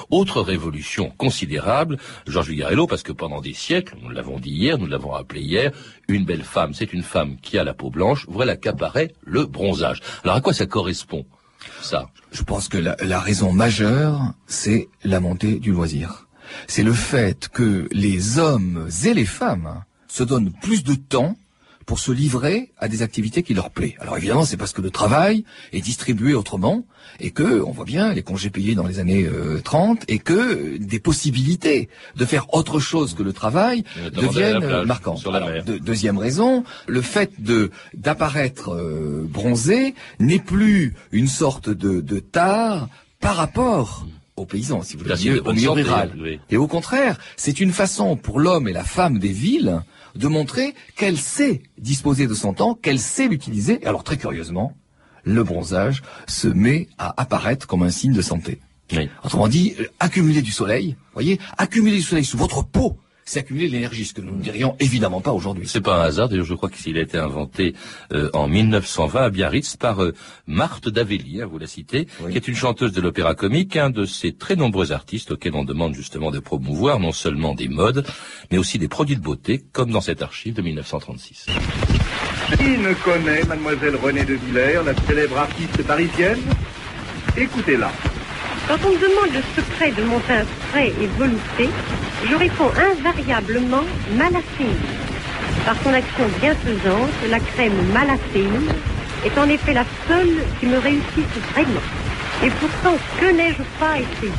Autre 0.09 0.41
révolution 0.41 1.11
considérable, 1.17 1.97
Georges 2.27 2.49
Vigarello, 2.49 2.87
parce 2.87 3.03
que 3.03 3.11
pendant 3.11 3.41
des 3.41 3.53
siècles, 3.53 3.97
nous 4.01 4.09
l'avons 4.09 4.39
dit 4.39 4.49
hier, 4.49 4.77
nous 4.77 4.87
l'avons 4.87 5.09
rappelé 5.09 5.41
hier, 5.41 5.71
une 6.07 6.25
belle 6.25 6.43
femme, 6.43 6.73
c'est 6.73 6.93
une 6.93 7.03
femme 7.03 7.37
qui 7.41 7.57
a 7.57 7.63
la 7.63 7.73
peau 7.73 7.89
blanche, 7.89 8.25
voilà 8.27 8.55
qu'apparaît 8.55 9.13
le 9.23 9.45
bronzage. 9.45 10.01
Alors 10.23 10.37
à 10.37 10.41
quoi 10.41 10.53
ça 10.53 10.65
correspond 10.65 11.25
ça? 11.81 12.09
Je 12.31 12.43
pense 12.43 12.67
que 12.67 12.77
la, 12.77 12.95
la 13.01 13.19
raison 13.19 13.51
majeure, 13.51 14.33
c'est 14.47 14.87
la 15.03 15.19
montée 15.19 15.59
du 15.59 15.71
loisir. 15.71 16.27
C'est 16.67 16.83
le 16.83 16.93
fait 16.93 17.49
que 17.49 17.87
les 17.91 18.39
hommes 18.39 18.87
et 19.03 19.13
les 19.13 19.25
femmes 19.25 19.83
se 20.07 20.23
donnent 20.23 20.53
plus 20.61 20.83
de 20.83 20.95
temps 20.95 21.35
pour 21.85 21.99
se 21.99 22.11
livrer 22.11 22.71
à 22.79 22.87
des 22.87 23.03
activités 23.03 23.43
qui 23.43 23.53
leur 23.53 23.69
plaisent. 23.69 23.93
Alors 23.99 24.17
évidemment, 24.17 24.43
c'est 24.45 24.57
parce 24.57 24.73
que 24.73 24.81
le 24.81 24.89
travail 24.89 25.45
est 25.71 25.81
distribué 25.81 26.33
autrement 26.33 26.83
et 27.19 27.29
que 27.31 27.61
on 27.61 27.71
voit 27.71 27.85
bien 27.85 28.11
les 28.11 28.23
congés 28.23 28.49
payés 28.49 28.73
dans 28.73 28.87
les 28.87 28.97
années 28.99 29.23
euh, 29.25 29.61
30 29.63 30.03
et 30.07 30.17
que 30.17 30.33
euh, 30.33 30.77
des 30.79 30.99
possibilités 30.99 31.87
de 32.15 32.25
faire 32.25 32.51
autre 32.55 32.79
chose 32.79 33.13
que 33.13 33.21
le 33.21 33.33
travail 33.33 33.83
la 34.01 34.09
deviennent 34.09 34.59
plage, 34.61 34.71
euh, 34.73 34.85
marquantes. 34.85 35.19
sur 35.19 35.31
la 35.31 35.37
Alors, 35.37 35.49
mer. 35.49 35.63
de- 35.63 35.77
deuxième 35.77 36.17
raison, 36.17 36.63
le 36.87 37.01
fait 37.01 37.31
de 37.41 37.69
d'apparaître 37.93 38.69
euh, 38.73 39.25
bronzé 39.29 39.93
n'est 40.19 40.39
plus 40.39 40.95
une 41.11 41.27
sorte 41.27 41.69
de, 41.69 42.01
de 42.01 42.19
tare 42.19 42.89
par 43.19 43.35
rapport 43.35 44.07
aux 44.37 44.45
paysans, 44.45 44.81
si 44.81 44.97
vous 44.97 45.03
voulez, 45.03 45.39
au 45.39 45.53
milieu, 45.53 45.69
rural. 45.71 46.11
oui. 46.19 46.39
Et 46.49 46.57
au 46.57 46.67
contraire, 46.67 47.17
c'est 47.37 47.59
une 47.61 47.71
façon 47.71 48.17
pour 48.17 48.39
l'homme 48.39 48.67
et 48.67 48.73
la 48.73 48.83
femme 48.83 49.17
des 49.17 49.31
villes 49.31 49.81
de 50.15 50.27
montrer 50.27 50.73
qu'elle 50.95 51.17
sait 51.17 51.61
disposer 51.77 52.27
de 52.27 52.33
son 52.33 52.53
temps, 52.53 52.75
qu'elle 52.75 52.99
sait 52.99 53.27
l'utiliser. 53.27 53.79
Et 53.81 53.87
alors 53.87 54.03
très 54.03 54.17
curieusement, 54.17 54.73
le 55.23 55.43
bronzage 55.43 56.03
se 56.27 56.47
met 56.47 56.87
à 56.97 57.19
apparaître 57.21 57.67
comme 57.67 57.83
un 57.83 57.89
signe 57.89 58.13
de 58.13 58.21
santé. 58.21 58.59
Oui. 58.93 59.09
Autrement 59.23 59.47
dit, 59.47 59.75
accumuler 59.99 60.41
du 60.41 60.51
soleil, 60.51 60.95
voyez, 61.13 61.39
accumuler 61.57 61.97
du 61.97 62.03
soleil 62.03 62.25
sous 62.25 62.37
votre 62.37 62.63
peau, 62.63 62.97
c'est 63.27 63.39
accumuler 63.39 63.67
de 63.67 63.73
l'énergie, 63.73 64.05
ce 64.05 64.13
que 64.13 64.21
nous 64.21 64.35
ne 64.35 64.41
dirions 64.41 64.75
évidemment 64.79 65.19
pas 65.19 65.31
aujourd'hui. 65.31 65.67
C'est 65.67 65.81
pas 65.81 65.97
un 65.97 66.05
hasard, 66.05 66.29
d'ailleurs 66.29 66.45
je 66.45 66.53
crois 66.53 66.69
qu'il 66.69 66.95
a 66.97 67.01
été 67.01 67.17
inventé 67.17 67.73
euh, 68.13 68.29
en 68.33 68.47
1920 68.47 69.19
à 69.23 69.29
Biarritz 69.31 69.75
par 69.77 70.03
euh, 70.03 70.13
Marthe 70.45 70.89
Davelli, 70.89 71.41
hein, 71.41 71.47
vous 71.51 71.57
la 71.57 71.65
citez, 71.65 72.07
Oui. 72.21 72.31
qui 72.31 72.37
est 72.37 72.47
une 72.47 72.55
chanteuse 72.55 72.91
de 72.91 73.01
l'opéra 73.01 73.33
comique, 73.33 73.77
un 73.77 73.89
de 73.89 74.05
ces 74.05 74.31
très 74.33 74.55
nombreux 74.55 74.91
artistes 74.91 75.31
auxquels 75.31 75.55
on 75.55 75.63
demande 75.65 75.95
justement 75.95 76.29
de 76.29 76.37
promouvoir 76.37 76.99
non 76.99 77.11
seulement 77.11 77.55
des 77.55 77.67
modes, 77.67 78.05
mais 78.51 78.59
aussi 78.59 78.77
des 78.77 78.87
produits 78.87 79.15
de 79.15 79.21
beauté, 79.21 79.63
comme 79.73 79.89
dans 79.89 80.01
cette 80.01 80.21
archive 80.21 80.53
de 80.53 80.61
1936. 80.61 81.47
Qui 82.59 82.77
ne 82.77 82.93
connaît 82.93 83.43
mademoiselle 83.45 83.95
Renée 83.95 84.23
de 84.23 84.35
Villers, 84.35 84.81
la 84.85 84.93
célèbre 85.07 85.39
artiste 85.39 85.81
parisienne? 85.81 86.39
Écoutez-la. 87.35 87.91
Quand 88.67 88.77
on 88.85 88.89
me 88.93 88.97
demande 88.99 89.33
le 89.33 89.41
secret 89.61 89.91
de 89.91 90.03
mon 90.03 90.19
teint 90.21 90.45
frais 90.69 90.93
et 91.01 91.07
velouté, 91.19 91.69
je 92.29 92.35
réponds 92.35 92.71
invariablement 92.91 93.83
malacéine. 94.17 94.85
Par 95.65 95.75
son 95.83 95.93
action 95.93 96.25
bienfaisante, 96.39 97.09
la 97.29 97.39
crème 97.39 97.79
malacéine 97.93 98.69
est 99.25 99.37
en 99.37 99.49
effet 99.49 99.73
la 99.73 99.85
seule 100.07 100.43
qui 100.59 100.65
me 100.67 100.77
réussisse 100.77 101.37
vraiment. 101.53 101.85
Et 102.43 102.49
pourtant, 102.49 102.97
que 103.19 103.31
n'ai-je 103.31 103.63
pas 103.79 103.97
essayé? 103.97 104.33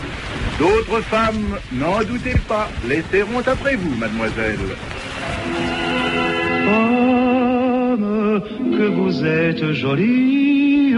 D'autres 0.59 1.01
femmes, 1.03 1.59
n'en 1.73 2.03
doutez 2.03 2.37
pas, 2.49 2.69
laisseront 2.87 3.41
après 3.47 3.77
vous, 3.77 3.95
mademoiselle. 3.97 4.77
Femme, 6.67 8.43
que 8.77 8.89
vous 8.89 9.25
êtes 9.25 9.73
jolie 9.73 10.95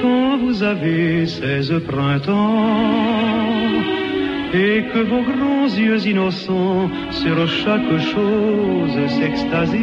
quand 0.00 0.38
vous 0.38 0.62
avez 0.62 1.26
16 1.26 1.74
printemps 1.86 3.51
et 4.54 4.84
que 4.92 4.98
vos 4.98 5.22
grands 5.22 5.68
yeux 5.68 6.06
innocents 6.06 6.90
sur 7.10 7.48
chaque 7.48 7.98
chose 8.12 8.96
s'extasient. 9.08 9.78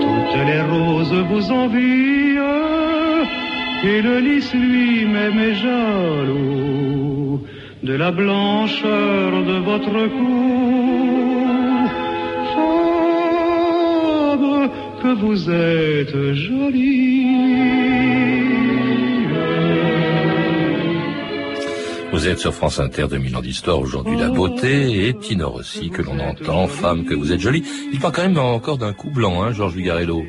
Toutes 0.00 0.46
les 0.46 0.62
roses 0.72 1.14
vous 1.30 1.50
envient 1.50 2.10
et 3.82 4.02
le 4.02 4.18
lys 4.18 4.52
lui-même 4.52 5.38
est 5.38 5.54
jaloux 5.54 7.40
de 7.82 7.94
la 7.94 8.10
blancheur 8.10 9.42
de 9.42 9.56
votre 9.70 10.06
cou. 10.08 11.88
Femme, 12.54 14.68
que 15.02 15.14
vous 15.14 15.50
êtes 15.50 16.34
jolie. 16.34 17.00
Vous 22.20 22.28
êtes 22.28 22.38
sur 22.38 22.52
France 22.52 22.78
Inter 22.78 23.06
2000 23.08 23.34
ans 23.34 23.40
d'histoire, 23.40 23.78
aujourd'hui 23.78 24.18
la 24.18 24.28
beauté, 24.28 25.08
et 25.08 25.14
Tino 25.16 25.54
aussi, 25.54 25.88
que 25.88 26.02
l'on 26.02 26.20
entend, 26.20 26.66
femme, 26.66 27.06
que 27.06 27.14
vous 27.14 27.32
êtes 27.32 27.40
jolie. 27.40 27.64
Il 27.94 27.98
parle 27.98 28.12
quand 28.12 28.20
même 28.20 28.36
encore 28.36 28.76
d'un 28.76 28.92
coup 28.92 29.08
blanc, 29.08 29.42
hein, 29.42 29.52
Georges 29.52 29.72
Vigarello. 29.72 30.26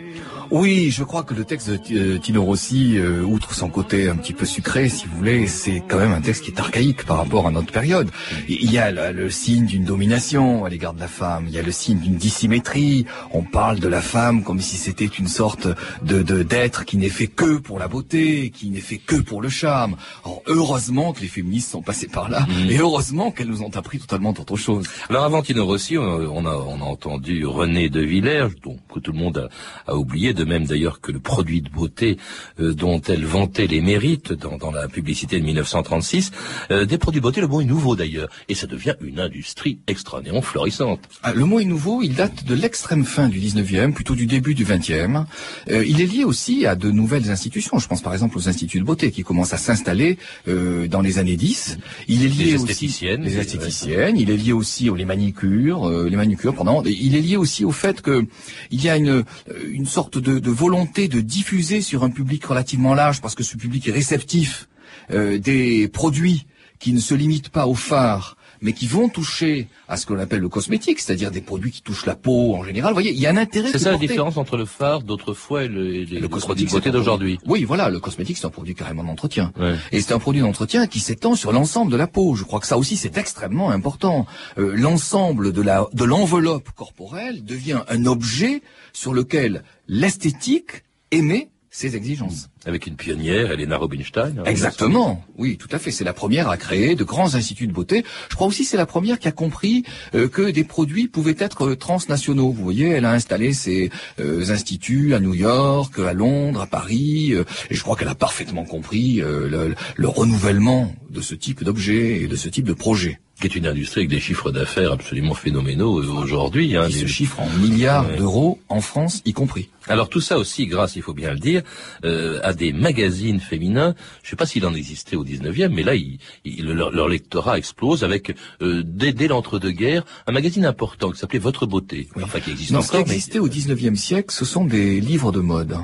Oui, 0.51 0.91
je 0.91 1.05
crois 1.05 1.23
que 1.23 1.33
le 1.33 1.45
texte 1.45 1.69
de 1.69 1.79
euh, 2.15 2.17
Tino 2.19 2.43
Rossi, 2.43 2.97
euh, 2.97 3.21
outre 3.23 3.53
son 3.53 3.69
côté 3.69 4.09
un 4.09 4.17
petit 4.17 4.33
peu 4.33 4.45
sucré, 4.45 4.89
si 4.89 5.05
vous 5.07 5.15
voulez, 5.15 5.47
c'est 5.47 5.81
quand 5.87 5.97
même 5.97 6.11
un 6.11 6.19
texte 6.19 6.43
qui 6.43 6.51
est 6.51 6.59
archaïque 6.59 7.05
par 7.05 7.17
rapport 7.19 7.47
à 7.47 7.51
notre 7.51 7.71
période. 7.71 8.09
Il 8.49 8.69
y 8.69 8.77
a 8.77 8.91
le, 8.91 9.13
le 9.13 9.29
signe 9.29 9.65
d'une 9.65 9.85
domination 9.85 10.65
à 10.65 10.69
l'égard 10.69 10.93
de 10.93 10.99
la 10.99 11.07
femme, 11.07 11.45
il 11.47 11.53
y 11.53 11.57
a 11.57 11.61
le 11.61 11.71
signe 11.71 11.99
d'une 11.99 12.17
dissymétrie. 12.17 13.05
On 13.31 13.43
parle 13.43 13.79
de 13.79 13.87
la 13.87 14.01
femme 14.01 14.43
comme 14.43 14.59
si 14.59 14.75
c'était 14.75 15.05
une 15.05 15.29
sorte 15.29 15.67
de 16.03 16.21
de- 16.21 16.43
d'être 16.43 16.83
qui 16.83 16.97
n'est 16.97 17.07
fait 17.07 17.27
que 17.27 17.57
pour 17.57 17.79
la 17.79 17.87
beauté, 17.87 18.49
qui 18.49 18.69
n'est 18.71 18.81
fait 18.81 18.97
que 18.97 19.15
pour 19.15 19.41
le 19.41 19.47
charme. 19.47 19.95
Alors, 20.25 20.41
heureusement 20.47 21.13
que 21.13 21.21
les 21.21 21.27
féministes 21.29 21.71
sont 21.71 21.81
passées 21.81 22.09
par 22.09 22.27
là, 22.29 22.45
et 22.69 22.77
heureusement 22.77 23.31
qu'elles 23.31 23.47
nous 23.47 23.61
ont 23.63 23.73
appris 23.77 23.99
totalement 23.99 24.31
autre 24.31 24.57
chose. 24.57 24.85
Alors 25.09 25.23
avant 25.23 25.41
Tino 25.43 25.65
Rossi, 25.65 25.97
on 25.97 26.03
a, 26.03 26.25
on 26.27 26.45
a, 26.45 26.55
on 26.55 26.81
a 26.81 26.85
entendu 26.85 27.45
René 27.45 27.87
de 27.89 28.01
Villers, 28.01 28.47
dont 28.63 28.77
que 28.93 28.99
tout 28.99 29.13
le 29.13 29.17
monde 29.19 29.49
a, 29.87 29.91
a 29.91 29.95
oublié, 29.95 30.33
de 30.33 30.40
même 30.45 30.65
d'ailleurs 30.65 31.01
que 31.01 31.11
le 31.11 31.19
produit 31.19 31.61
de 31.61 31.69
beauté 31.69 32.17
euh, 32.59 32.73
dont 32.73 33.01
elle 33.01 33.25
vantait 33.25 33.67
les 33.67 33.81
mérites 33.81 34.33
dans, 34.33 34.57
dans 34.57 34.71
la 34.71 34.87
publicité 34.87 35.39
de 35.39 35.45
1936. 35.45 36.31
Euh, 36.71 36.85
des 36.85 36.97
produits 36.97 37.19
de 37.19 37.23
beauté, 37.23 37.41
le 37.41 37.47
mot 37.47 37.61
est 37.61 37.65
nouveau 37.65 37.95
d'ailleurs, 37.95 38.29
et 38.49 38.55
ça 38.55 38.67
devient 38.67 38.95
une 39.01 39.19
industrie 39.19 39.79
extraordinairement 39.87 40.41
florissante. 40.41 40.99
Ah, 41.23 41.33
Le 41.33 41.45
mot 41.45 41.59
est 41.59 41.65
nouveau, 41.65 42.01
il 42.01 42.15
date 42.15 42.45
de 42.45 42.55
l'extrême 42.55 43.05
fin 43.05 43.27
du 43.29 43.39
19e, 43.39 43.93
plutôt 43.93 44.15
du 44.15 44.25
début 44.25 44.55
du 44.55 44.65
20e. 44.65 45.25
Euh, 45.69 45.85
il 45.85 46.01
est 46.01 46.05
lié 46.05 46.23
aussi 46.23 46.65
à 46.65 46.75
de 46.75 46.91
nouvelles 46.91 47.29
institutions. 47.29 47.79
Je 47.79 47.87
pense 47.87 48.01
par 48.01 48.13
exemple 48.13 48.37
aux 48.37 48.49
instituts 48.49 48.79
de 48.79 48.85
beauté 48.85 49.11
qui 49.11 49.23
commencent 49.23 49.53
à 49.53 49.57
s'installer 49.57 50.17
dans 50.45 51.01
les 51.01 51.19
années 51.19 51.37
10. 51.37 51.77
Il 52.07 52.23
est 52.23 52.27
lié 52.27 52.45
Les 52.45 52.55
aussi 52.55 52.71
esthéticiennes, 52.71 53.23
les 53.23 53.35
ouais. 53.35 53.41
esthéticiennes. 53.41 54.17
Il 54.17 54.29
est 54.29 54.37
lié 54.37 54.53
aussi 54.53 54.89
aux 54.89 54.95
les 54.95 55.05
manicures, 55.05 55.89
les 55.89 56.15
manicures. 56.15 56.55
Pardon. 56.55 56.83
Et 56.85 56.91
Il 56.91 57.15
est 57.15 57.21
lié 57.21 57.37
aussi 57.37 57.65
au 57.65 57.71
fait 57.71 58.01
que 58.01 58.25
il 58.71 58.83
y 58.83 58.89
a 58.89 58.97
une 58.97 59.23
une 59.71 59.85
sorte 59.85 60.17
de, 60.17 60.30
de 60.39 60.51
volonté 60.51 61.07
de 61.07 61.21
diffuser 61.21 61.81
sur 61.81 62.03
un 62.03 62.09
public 62.09 62.45
relativement 62.45 62.93
large, 62.93 63.21
parce 63.21 63.35
que 63.35 63.43
ce 63.43 63.57
public 63.57 63.87
est 63.87 63.91
réceptif 63.91 64.69
euh, 65.11 65.37
des 65.37 65.87
produits 65.87 66.45
qui 66.79 66.93
ne 66.93 66.99
se 66.99 67.13
limitent 67.13 67.49
pas 67.49 67.67
au 67.67 67.75
phare, 67.75 68.37
mais 68.61 68.73
qui 68.73 68.87
vont 68.87 69.09
toucher 69.09 69.67
à 69.87 69.97
ce 69.97 70.05
qu'on 70.05 70.19
appelle 70.19 70.39
le 70.39 70.49
cosmétique, 70.49 70.99
c'est-à-dire 70.99 71.31
des 71.31 71.41
produits 71.41 71.71
qui 71.71 71.81
touchent 71.81 72.05
la 72.05 72.15
peau 72.15 72.55
en 72.55 72.63
général. 72.63 72.91
Vous 72.91 72.95
voyez, 72.95 73.11
il 73.11 73.19
y 73.19 73.25
a 73.25 73.31
un 73.31 73.37
intérêt. 73.37 73.69
C'est 73.71 73.79
ça 73.79 73.91
la 73.91 73.97
différence 73.97 74.37
entre 74.37 74.57
le 74.57 74.65
phare 74.65 75.01
d'autrefois 75.01 75.63
et 75.63 75.67
le, 75.67 75.95
et 75.95 76.05
les, 76.05 76.19
Le 76.19 76.21
les 76.21 76.27
produits 76.29 76.65
cosmétique, 76.65 76.91
d'aujourd'hui. 76.91 77.39
Oui, 77.45 77.63
voilà, 77.63 77.89
le 77.89 77.99
cosmétique, 77.99 78.37
c'est 78.37 78.45
un 78.45 78.51
produit 78.51 78.75
carrément 78.75 79.03
d'entretien. 79.03 79.51
Ouais. 79.59 79.75
Et 79.91 80.01
c'est 80.01 80.13
un 80.13 80.19
produit 80.19 80.41
d'entretien 80.41 80.87
qui 80.87 80.99
s'étend 80.99 81.35
sur 81.35 81.51
l'ensemble 81.51 81.91
de 81.91 81.97
la 81.97 82.07
peau. 82.07 82.35
Je 82.35 82.43
crois 82.43 82.59
que 82.59 82.67
ça 82.67 82.77
aussi, 82.77 82.97
c'est 82.97 83.17
extrêmement 83.17 83.71
important. 83.71 84.25
Euh, 84.57 84.73
l'ensemble 84.75 85.53
de 85.53 85.61
la 85.61 85.87
de 85.93 86.03
l'enveloppe 86.03 86.69
corporelle 86.75 87.43
devient 87.43 87.81
un 87.89 88.05
objet 88.05 88.61
sur 88.93 89.13
lequel 89.13 89.63
l'esthétique 89.87 90.83
émet 91.11 91.49
ses 91.69 91.95
exigences. 91.95 92.50
Avec 92.65 92.85
une 92.85 92.95
pionnière, 92.95 93.51
Elena 93.51 93.77
Rubinstein. 93.77 94.35
hein, 94.37 94.43
Exactement, 94.45 95.25
oui, 95.37 95.57
tout 95.57 95.67
à 95.71 95.79
fait. 95.79 95.89
C'est 95.89 96.03
la 96.03 96.13
première 96.13 96.47
à 96.47 96.57
créer 96.57 96.93
de 96.95 97.03
grands 97.03 97.33
instituts 97.33 97.65
de 97.65 97.73
beauté. 97.73 98.03
Je 98.29 98.35
crois 98.35 98.45
aussi 98.45 98.63
que 98.63 98.69
c'est 98.69 98.77
la 98.77 98.85
première 98.85 99.17
qui 99.17 99.27
a 99.27 99.31
compris 99.31 99.83
euh, 100.13 100.27
que 100.27 100.51
des 100.51 100.63
produits 100.63 101.07
pouvaient 101.07 101.35
être 101.39 101.69
euh, 101.69 101.75
transnationaux. 101.75 102.51
Vous 102.51 102.63
voyez, 102.63 102.89
elle 102.89 103.05
a 103.05 103.13
installé 103.13 103.53
ses 103.53 103.89
euh, 104.19 104.51
instituts 104.51 105.15
à 105.15 105.19
New 105.19 105.33
York, 105.33 105.97
à 105.97 106.13
Londres, 106.13 106.61
à 106.61 106.67
Paris. 106.67 107.33
et 107.33 107.73
je 107.75 107.81
crois 107.81 107.95
qu'elle 107.95 108.07
a 108.07 108.15
parfaitement 108.15 108.63
compris 108.65 109.15
le, 109.23 109.73
le 109.95 110.07
renouvellement 110.07 110.93
de 111.09 111.21
ce 111.21 111.33
type 111.35 111.63
d'objet 111.63 112.21
et 112.21 112.27
de 112.27 112.35
ce 112.35 112.47
type 112.49 112.65
de 112.65 112.73
projet. 112.73 113.19
Qui 113.41 113.47
est 113.47 113.55
une 113.55 113.67
industrie 113.67 114.01
avec 114.01 114.09
des 114.09 114.19
chiffres 114.21 114.51
d'affaires 114.51 114.91
absolument 114.93 115.33
phénoménaux 115.33 115.91
aujourd'hui. 115.91 116.75
Hein, 116.77 116.87
des- 116.87 116.93
se 116.93 117.05
chiffre 117.07 117.39
en 117.41 117.49
milliards 117.59 118.07
Ouais. 118.07 118.17
d'euros 118.17 118.59
en 118.69 118.79
France 118.81 119.21
y 119.25 119.33
compris. 119.33 119.69
Alors 119.87 120.07
tout 120.09 120.21
ça 120.21 120.37
aussi, 120.37 120.67
grâce, 120.67 120.95
il 120.95 121.01
faut 121.01 121.13
bien 121.13 121.33
le 121.33 121.39
dire, 121.39 121.63
euh, 122.05 122.39
à 122.43 122.53
des 122.53 122.71
magazines 122.71 123.39
féminins. 123.39 123.95
Je 124.21 124.27
ne 124.27 124.29
sais 124.29 124.35
pas 124.35 124.45
s'il 124.45 124.65
en 124.65 124.73
existait 124.75 125.15
au 125.15 125.23
19e, 125.25 125.73
mais 125.73 125.83
là, 125.83 125.95
il- 125.95 126.19
il- 126.45 126.65
leur, 126.67 126.91
leur 126.91 127.09
lectorat 127.09 127.57
explose 127.57 128.03
avec, 128.03 128.33
euh, 128.61 128.83
dès, 128.85 129.11
dès 129.11 129.27
l'entre-deux-guerres, 129.27 130.05
un 130.27 130.31
magazine 130.31 130.65
important 130.65 131.11
qui 131.11 131.19
s'appelait 131.19 131.39
Votre 131.39 131.65
Beauté. 131.65 132.07
Enfin, 132.21 132.39
qui 132.39 132.51
existe 132.51 132.71
Non, 132.71 132.81
ce 132.81 132.89
qui 132.91 132.95
encore, 132.97 133.07
mais 133.07 133.13
existait 133.15 133.39
au 133.39 133.49
19e 133.49 133.95
siècle, 133.95 134.33
ce 134.33 134.45
sont 134.45 134.65
des 134.65 135.01
livres 135.01 135.31
de 135.31 135.39
mode. 135.39 135.77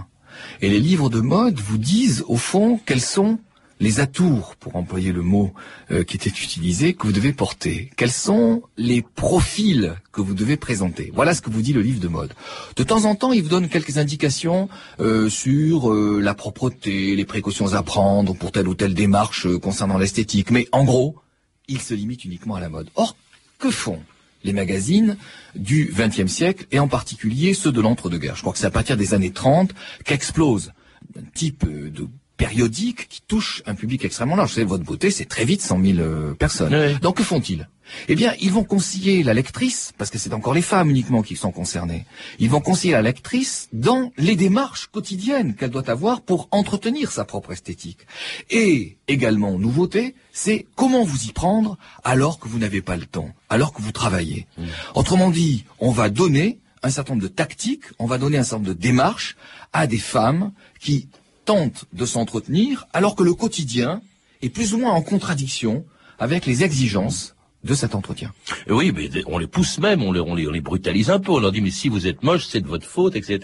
Et 0.61 0.69
les 0.69 0.79
livres 0.79 1.09
de 1.09 1.19
mode 1.19 1.59
vous 1.59 1.79
disent, 1.79 2.23
au 2.27 2.37
fond, 2.37 2.79
quels 2.85 3.01
sont 3.01 3.39
les 3.79 3.99
atours, 3.99 4.55
pour 4.55 4.75
employer 4.75 5.11
le 5.11 5.21
mot 5.21 5.53
euh, 5.91 6.03
qui 6.03 6.15
était 6.15 6.29
utilisé, 6.29 6.93
que 6.93 7.05
vous 7.05 7.13
devez 7.13 7.33
porter. 7.33 7.91
Quels 7.95 8.11
sont 8.11 8.63
les 8.77 9.01
profils 9.01 9.95
que 10.11 10.21
vous 10.21 10.33
devez 10.33 10.57
présenter? 10.57 11.11
Voilà 11.13 11.33
ce 11.33 11.41
que 11.41 11.49
vous 11.49 11.61
dit 11.61 11.73
le 11.73 11.81
livre 11.81 11.99
de 11.99 12.07
mode. 12.07 12.33
De 12.75 12.83
temps 12.83 13.05
en 13.05 13.15
temps, 13.15 13.31
il 13.31 13.43
vous 13.43 13.49
donne 13.49 13.69
quelques 13.69 13.97
indications 13.97 14.67
euh, 14.99 15.29
sur 15.29 15.91
euh, 15.91 16.19
la 16.21 16.33
propreté, 16.33 17.15
les 17.15 17.25
précautions 17.25 17.73
à 17.73 17.83
prendre 17.83 18.35
pour 18.35 18.51
telle 18.51 18.67
ou 18.67 18.73
telle 18.73 18.93
démarche 18.93 19.47
concernant 19.59 19.97
l'esthétique. 19.97 20.51
Mais 20.51 20.67
en 20.71 20.83
gros, 20.83 21.15
il 21.67 21.81
se 21.81 21.93
limite 21.93 22.25
uniquement 22.25 22.55
à 22.55 22.59
la 22.59 22.69
mode. 22.69 22.89
Or, 22.95 23.15
que 23.59 23.69
font 23.69 24.01
les 24.43 24.53
magazines 24.53 25.17
du 25.55 25.93
XXe 25.95 26.31
siècle 26.31 26.65
et 26.71 26.79
en 26.79 26.87
particulier 26.87 27.53
ceux 27.53 27.71
de 27.71 27.81
l'entre-deux-guerres? 27.81 28.35
Je 28.35 28.41
crois 28.41 28.53
que 28.53 28.59
c'est 28.59 28.65
à 28.65 28.71
partir 28.71 28.97
des 28.97 29.13
années 29.13 29.31
30 29.31 29.71
qu'explose 30.03 30.71
un 31.17 31.23
type 31.33 31.65
de 31.65 32.07
périodique 32.37 33.09
qui 33.09 33.21
touche 33.27 33.63
un 33.65 33.75
public 33.75 34.05
extrêmement 34.05 34.35
large. 34.35 34.49
Vous 34.49 34.55
savez, 34.55 34.67
votre 34.67 34.83
beauté, 34.83 35.11
c'est 35.11 35.25
très 35.25 35.43
vite 35.43 35.61
100 35.61 35.81
000 35.83 35.99
euh, 35.99 36.33
personnes. 36.35 36.97
Donc 37.01 37.17
que 37.17 37.23
font-ils? 37.23 37.67
Eh 38.07 38.15
bien, 38.15 38.33
ils 38.39 38.51
vont 38.51 38.63
conseiller 38.63 39.23
la 39.23 39.33
lectrice, 39.33 39.93
parce 39.97 40.09
que 40.09 40.17
c'est 40.17 40.33
encore 40.33 40.53
les 40.53 40.61
femmes 40.61 40.89
uniquement 40.89 41.21
qui 41.21 41.35
sont 41.35 41.51
concernées, 41.51 42.05
ils 42.37 42.49
vont 42.49 42.59
conseiller 42.59 42.93
la 42.93 43.01
lectrice 43.01 43.69
dans 43.71 44.11
les 44.17 44.35
démarches 44.35 44.87
quotidiennes 44.87 45.55
qu'elle 45.55 45.69
doit 45.69 45.89
avoir 45.89 46.21
pour 46.21 46.47
entretenir 46.51 47.11
sa 47.11 47.25
propre 47.25 47.53
esthétique. 47.53 47.99
Et 48.49 48.97
également, 49.07 49.57
nouveauté, 49.57 50.15
c'est 50.31 50.65
comment 50.75 51.03
vous 51.03 51.25
y 51.25 51.31
prendre 51.31 51.77
alors 52.03 52.39
que 52.39 52.47
vous 52.47 52.59
n'avez 52.59 52.81
pas 52.81 52.97
le 52.97 53.05
temps, 53.05 53.29
alors 53.49 53.73
que 53.73 53.81
vous 53.81 53.91
travaillez. 53.91 54.47
Autrement 54.93 55.31
dit, 55.31 55.63
on 55.79 55.91
va 55.91 56.09
donner 56.09 56.59
un 56.83 56.89
certain 56.89 57.13
nombre 57.13 57.23
de 57.23 57.33
tactiques, 57.33 57.85
on 57.99 58.05
va 58.05 58.17
donner 58.17 58.37
un 58.37 58.43
certain 58.43 58.57
nombre 58.57 58.69
de 58.69 58.79
démarches 58.79 59.35
à 59.73 59.87
des 59.87 59.97
femmes 59.97 60.51
qui 60.79 61.07
tentent 61.47 61.85
de 61.93 62.05
s'entretenir 62.05 62.87
alors 62.91 63.15
que 63.15 63.23
le 63.23 63.33
quotidien 63.33 64.01
est 64.41 64.49
plus 64.49 64.73
ou 64.73 64.77
moins 64.77 64.91
en 64.91 65.01
contradiction 65.01 65.85
avec 66.19 66.45
les 66.45 66.63
exigences 66.63 67.36
de 67.63 67.73
cet 67.73 67.95
entretien. 67.95 68.31
Oui, 68.69 68.93
mais 68.95 69.09
on 69.25 69.37
les 69.37 69.47
pousse 69.47 69.79
même, 69.79 70.03
on 70.03 70.11
les, 70.11 70.19
on, 70.19 70.35
les, 70.35 70.47
on 70.47 70.51
les 70.51 70.61
brutalise 70.61 71.09
un 71.09 71.19
peu. 71.19 71.31
On 71.31 71.39
leur 71.39 71.51
dit, 71.51 71.61
mais 71.61 71.71
si 71.71 71.89
vous 71.89 72.07
êtes 72.07 72.23
moche, 72.23 72.45
c'est 72.45 72.61
de 72.61 72.67
votre 72.67 72.85
faute, 72.85 73.15
etc. 73.15 73.39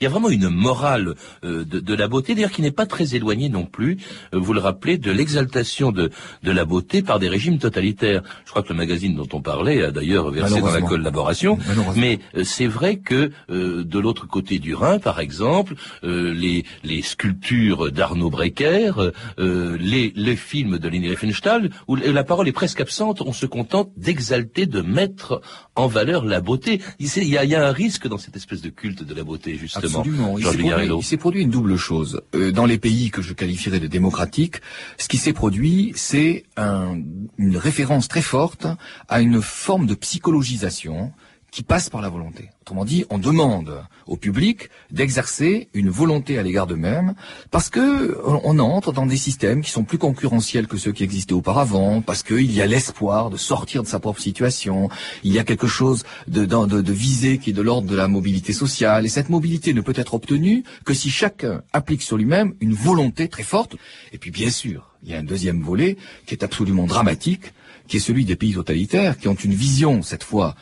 Il 0.00 0.04
y 0.04 0.06
a 0.06 0.10
vraiment 0.10 0.30
une 0.30 0.48
morale 0.48 1.14
euh, 1.44 1.64
de, 1.64 1.78
de 1.80 1.94
la 1.94 2.08
beauté, 2.08 2.34
d'ailleurs, 2.34 2.50
qui 2.50 2.62
n'est 2.62 2.70
pas 2.72 2.86
très 2.86 3.14
éloignée 3.14 3.48
non 3.48 3.66
plus, 3.66 3.98
euh, 4.34 4.38
vous 4.38 4.52
le 4.52 4.60
rappelez, 4.60 4.98
de 4.98 5.10
l'exaltation 5.12 5.92
de, 5.92 6.10
de 6.42 6.50
la 6.50 6.64
beauté 6.64 7.02
par 7.02 7.18
des 7.18 7.28
régimes 7.28 7.58
totalitaires. 7.58 8.22
Je 8.44 8.50
crois 8.50 8.62
que 8.62 8.70
le 8.70 8.74
magazine 8.74 9.14
dont 9.14 9.28
on 9.32 9.40
parlait 9.42 9.82
a 9.82 9.90
d'ailleurs 9.90 10.30
versé 10.30 10.60
dans 10.60 10.70
la 10.72 10.82
collaboration. 10.82 11.58
Mais 11.96 12.18
euh, 12.36 12.44
c'est 12.44 12.66
vrai 12.66 12.96
que 12.96 13.30
euh, 13.50 13.84
de 13.84 13.98
l'autre 13.98 14.26
côté 14.26 14.58
du 14.58 14.74
Rhin, 14.74 14.98
par 14.98 15.20
exemple, 15.20 15.74
euh, 16.04 16.32
les, 16.32 16.64
les 16.84 17.02
sculptures 17.02 17.92
d'Arnaud 17.92 18.30
Brecker, 18.30 19.12
euh, 19.38 19.76
les, 19.78 20.12
les 20.16 20.36
films 20.36 20.78
de 20.78 20.88
Leni 20.88 21.08
Riefenstahl, 21.08 21.70
où 21.86 21.96
la 21.96 22.24
parole 22.24 22.48
est 22.48 22.52
presque 22.52 22.80
absente, 22.80 23.20
on 23.20 23.32
se 23.32 23.41
contente 23.46 23.90
d'exalter, 23.96 24.66
de 24.66 24.80
mettre 24.80 25.40
en 25.74 25.86
valeur 25.86 26.24
la 26.24 26.40
beauté. 26.40 26.80
Il 26.98 27.06
y, 27.28 27.36
a, 27.38 27.44
il 27.44 27.50
y 27.50 27.54
a 27.54 27.66
un 27.66 27.72
risque 27.72 28.06
dans 28.08 28.18
cette 28.18 28.36
espèce 28.36 28.60
de 28.62 28.68
culte 28.70 29.02
de 29.04 29.14
la 29.14 29.24
beauté, 29.24 29.56
justement. 29.56 29.84
Absolument. 30.00 30.38
Il 30.38 30.44
s'est 30.44 30.48
produit, 30.50 30.62
Vigarello. 30.64 30.98
il 31.00 31.04
s'est 31.04 31.16
produit 31.16 31.42
une 31.42 31.50
double 31.50 31.76
chose. 31.76 32.22
Euh, 32.34 32.52
dans 32.52 32.66
les 32.66 32.78
pays 32.78 33.10
que 33.10 33.22
je 33.22 33.32
qualifierais 33.32 33.80
de 33.80 33.86
démocratiques, 33.86 34.56
ce 34.98 35.08
qui 35.08 35.16
s'est 35.18 35.32
produit, 35.32 35.92
c'est 35.96 36.44
un- 36.56 36.98
une 37.38 37.56
référence 37.56 38.08
très 38.08 38.22
forte 38.22 38.66
à 39.08 39.20
une 39.20 39.40
forme 39.42 39.86
de 39.86 39.94
psychologisation 39.94 41.12
qui 41.52 41.62
passe 41.62 41.90
par 41.90 42.00
la 42.00 42.08
volonté. 42.08 42.48
Autrement 42.62 42.86
dit, 42.86 43.04
on 43.10 43.18
demande 43.18 43.84
au 44.06 44.16
public 44.16 44.70
d'exercer 44.90 45.68
une 45.74 45.90
volonté 45.90 46.38
à 46.38 46.42
l'égard 46.42 46.66
d'eux-mêmes 46.66 47.14
parce 47.50 47.68
que 47.68 48.18
on 48.26 48.40
on 48.44 48.58
entre 48.58 48.92
dans 48.92 49.04
des 49.06 49.18
systèmes 49.18 49.60
qui 49.60 49.70
sont 49.70 49.84
plus 49.84 49.98
concurrentiels 49.98 50.66
que 50.66 50.78
ceux 50.78 50.92
qui 50.92 51.04
existaient 51.04 51.34
auparavant, 51.34 52.00
parce 52.00 52.22
qu'il 52.22 52.50
y 52.50 52.62
a 52.62 52.66
l'espoir 52.66 53.28
de 53.28 53.36
sortir 53.36 53.82
de 53.82 53.88
sa 53.88 54.00
propre 54.00 54.20
situation, 54.20 54.88
il 55.22 55.32
y 55.32 55.38
a 55.38 55.44
quelque 55.44 55.66
chose 55.66 56.04
de, 56.26 56.44
de, 56.44 56.66
de, 56.66 56.80
de 56.80 56.92
visé 56.92 57.38
qui 57.38 57.50
est 57.50 57.52
de 57.52 57.62
l'ordre 57.62 57.88
de 57.88 57.96
la 57.96 58.08
mobilité 58.08 58.52
sociale, 58.54 59.04
et 59.04 59.08
cette 59.08 59.28
mobilité 59.28 59.74
ne 59.74 59.82
peut 59.82 59.92
être 59.94 60.14
obtenue 60.14 60.64
que 60.84 60.94
si 60.94 61.10
chacun 61.10 61.62
applique 61.72 62.02
sur 62.02 62.16
lui-même 62.16 62.54
une 62.60 62.74
volonté 62.74 63.28
très 63.28 63.42
forte. 63.42 63.76
Et 64.12 64.18
puis 64.18 64.30
bien 64.30 64.50
sûr, 64.50 64.90
il 65.02 65.10
y 65.10 65.14
a 65.14 65.18
un 65.18 65.22
deuxième 65.22 65.62
volet 65.62 65.96
qui 66.26 66.34
est 66.34 66.44
absolument 66.44 66.86
dramatique, 66.86 67.52
qui 67.88 67.96
est 67.96 68.00
celui 68.00 68.24
des 68.24 68.36
pays 68.36 68.54
totalitaires, 68.54 69.18
qui 69.18 69.28
ont 69.28 69.34
une 69.34 69.54
vision, 69.54 70.02
cette 70.02 70.22
fois, 70.24 70.54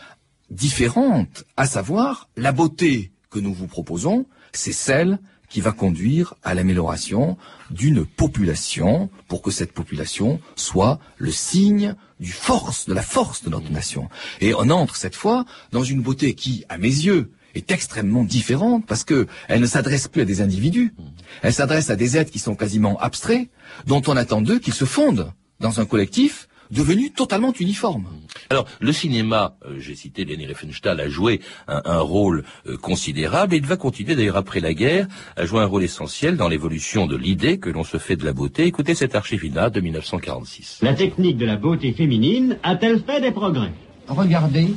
différente, 0.51 1.45
à 1.57 1.67
savoir 1.67 2.29
la 2.37 2.53
beauté 2.53 3.13
que 3.31 3.39
nous 3.39 3.55
vous 3.55 3.67
proposons, 3.67 4.27
c'est 4.53 4.73
celle 4.73 5.19
qui 5.49 5.61
va 5.61 5.73
conduire 5.73 6.35
à 6.43 6.55
l'amélioration 6.55 7.37
d'une 7.71 8.07
population 8.07 9.11
pour 9.29 9.43
que 9.43 9.51
cette 9.51 9.73
population 9.73 10.41
soit 10.55 11.01
le 11.19 11.33
signe 11.33 11.95
du 12.21 12.33
force, 12.33 12.87
de 12.87 12.95
la 12.95 13.03
force 13.03 13.43
de 13.43 13.51
notre 13.51 13.71
nation. 13.71 14.09
Et 14.41 14.55
on 14.55 14.71
entre 14.71 14.97
cette 14.97 15.17
fois 15.17 15.45
dans 15.73 15.83
une 15.83 16.03
beauté 16.03 16.35
qui, 16.35 16.65
à 16.69 16.79
mes 16.79 16.89
yeux, 16.89 17.33
est 17.55 17.73
extrêmement 17.73 18.23
différente 18.23 18.87
parce 18.87 19.03
que 19.03 19.27
elle 19.49 19.61
ne 19.61 19.67
s'adresse 19.67 20.07
plus 20.07 20.23
à 20.23 20.25
des 20.25 20.41
individus. 20.41 20.95
Elle 21.43 21.53
s'adresse 21.53 21.91
à 21.91 21.97
des 21.97 22.17
êtres 22.17 22.31
qui 22.31 22.39
sont 22.39 22.55
quasiment 22.55 22.99
abstraits, 23.01 23.49
dont 23.87 24.03
on 24.07 24.17
attend 24.17 24.41
d'eux 24.41 24.61
qu'ils 24.61 24.75
se 24.75 24.85
fondent 24.85 25.33
dans 25.59 25.81
un 25.81 25.85
collectif 25.85 26.49
devenu 26.71 27.11
totalement 27.11 27.53
uniforme. 27.59 28.07
Alors, 28.49 28.67
le 28.81 28.93
cinéma, 28.93 29.57
euh, 29.67 29.79
j'ai 29.79 29.95
cité 29.95 30.25
Leni 30.25 30.47
Riefenstahl, 30.47 31.01
a 31.01 31.09
joué 31.09 31.41
un, 31.69 31.83
un 31.85 32.01
rôle 32.01 32.45
euh, 32.67 32.77
considérable 32.77 33.55
et 33.55 33.59
il 33.59 33.67
va 33.67 33.77
continuer 33.77 34.15
d'ailleurs 34.15 34.37
après 34.37 34.61
la 34.61 34.75
guerre 34.75 35.07
à 35.37 35.47
jouer 35.47 35.61
un 35.61 35.67
rôle 35.67 35.85
essentiel 35.85 36.37
dans 36.37 36.49
l'évolution 36.49 37.07
de 37.07 37.17
l'idée 37.17 37.59
que 37.59 37.71
l'on 37.71 37.85
se 37.85 37.99
fait 37.99 38.17
de 38.17 38.25
la 38.25 38.33
beauté. 38.33 38.65
Écoutez 38.65 38.95
cet 38.95 39.15
archivina 39.15 39.71
de 39.71 39.81
1946. 39.81 40.79
La 40.83 40.95
technique 40.95 41.37
de 41.37 41.47
la 41.47 41.57
beauté 41.57 41.93
féminine 41.93 42.59
a-t-elle 42.63 43.03
fait 43.03 43.21
des 43.21 43.31
progrès? 43.31 43.73
Regardez 44.09 44.75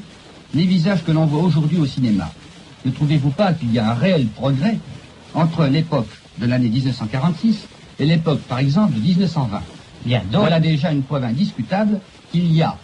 les 0.53 0.65
visages 0.65 1.03
que 1.03 1.11
l'on 1.11 1.25
voit 1.25 1.41
aujourd'hui 1.43 1.77
au 1.77 1.85
cinéma. 1.85 2.31
Ne 2.85 2.91
trouvez-vous 2.91 3.31
pas 3.31 3.53
qu'il 3.53 3.73
y 3.73 3.79
a 3.79 3.91
un 3.91 3.93
réel 3.93 4.27
progrès 4.27 4.77
entre 5.33 5.65
l'époque 5.65 6.09
de 6.37 6.45
l'année 6.45 6.69
1946 6.69 7.67
et 7.99 8.05
l'époque, 8.05 8.41
par 8.41 8.59
exemple, 8.59 8.93
de 8.93 8.99
1920 8.99 9.61
Bien, 10.05 10.21
donc... 10.31 10.41
Voilà 10.41 10.59
déjà 10.59 10.91
une 10.91 11.03
preuve 11.03 11.23
indiscutable 11.23 11.99
qu'il 12.31 12.51
y 12.53 12.61
a, 12.61 12.77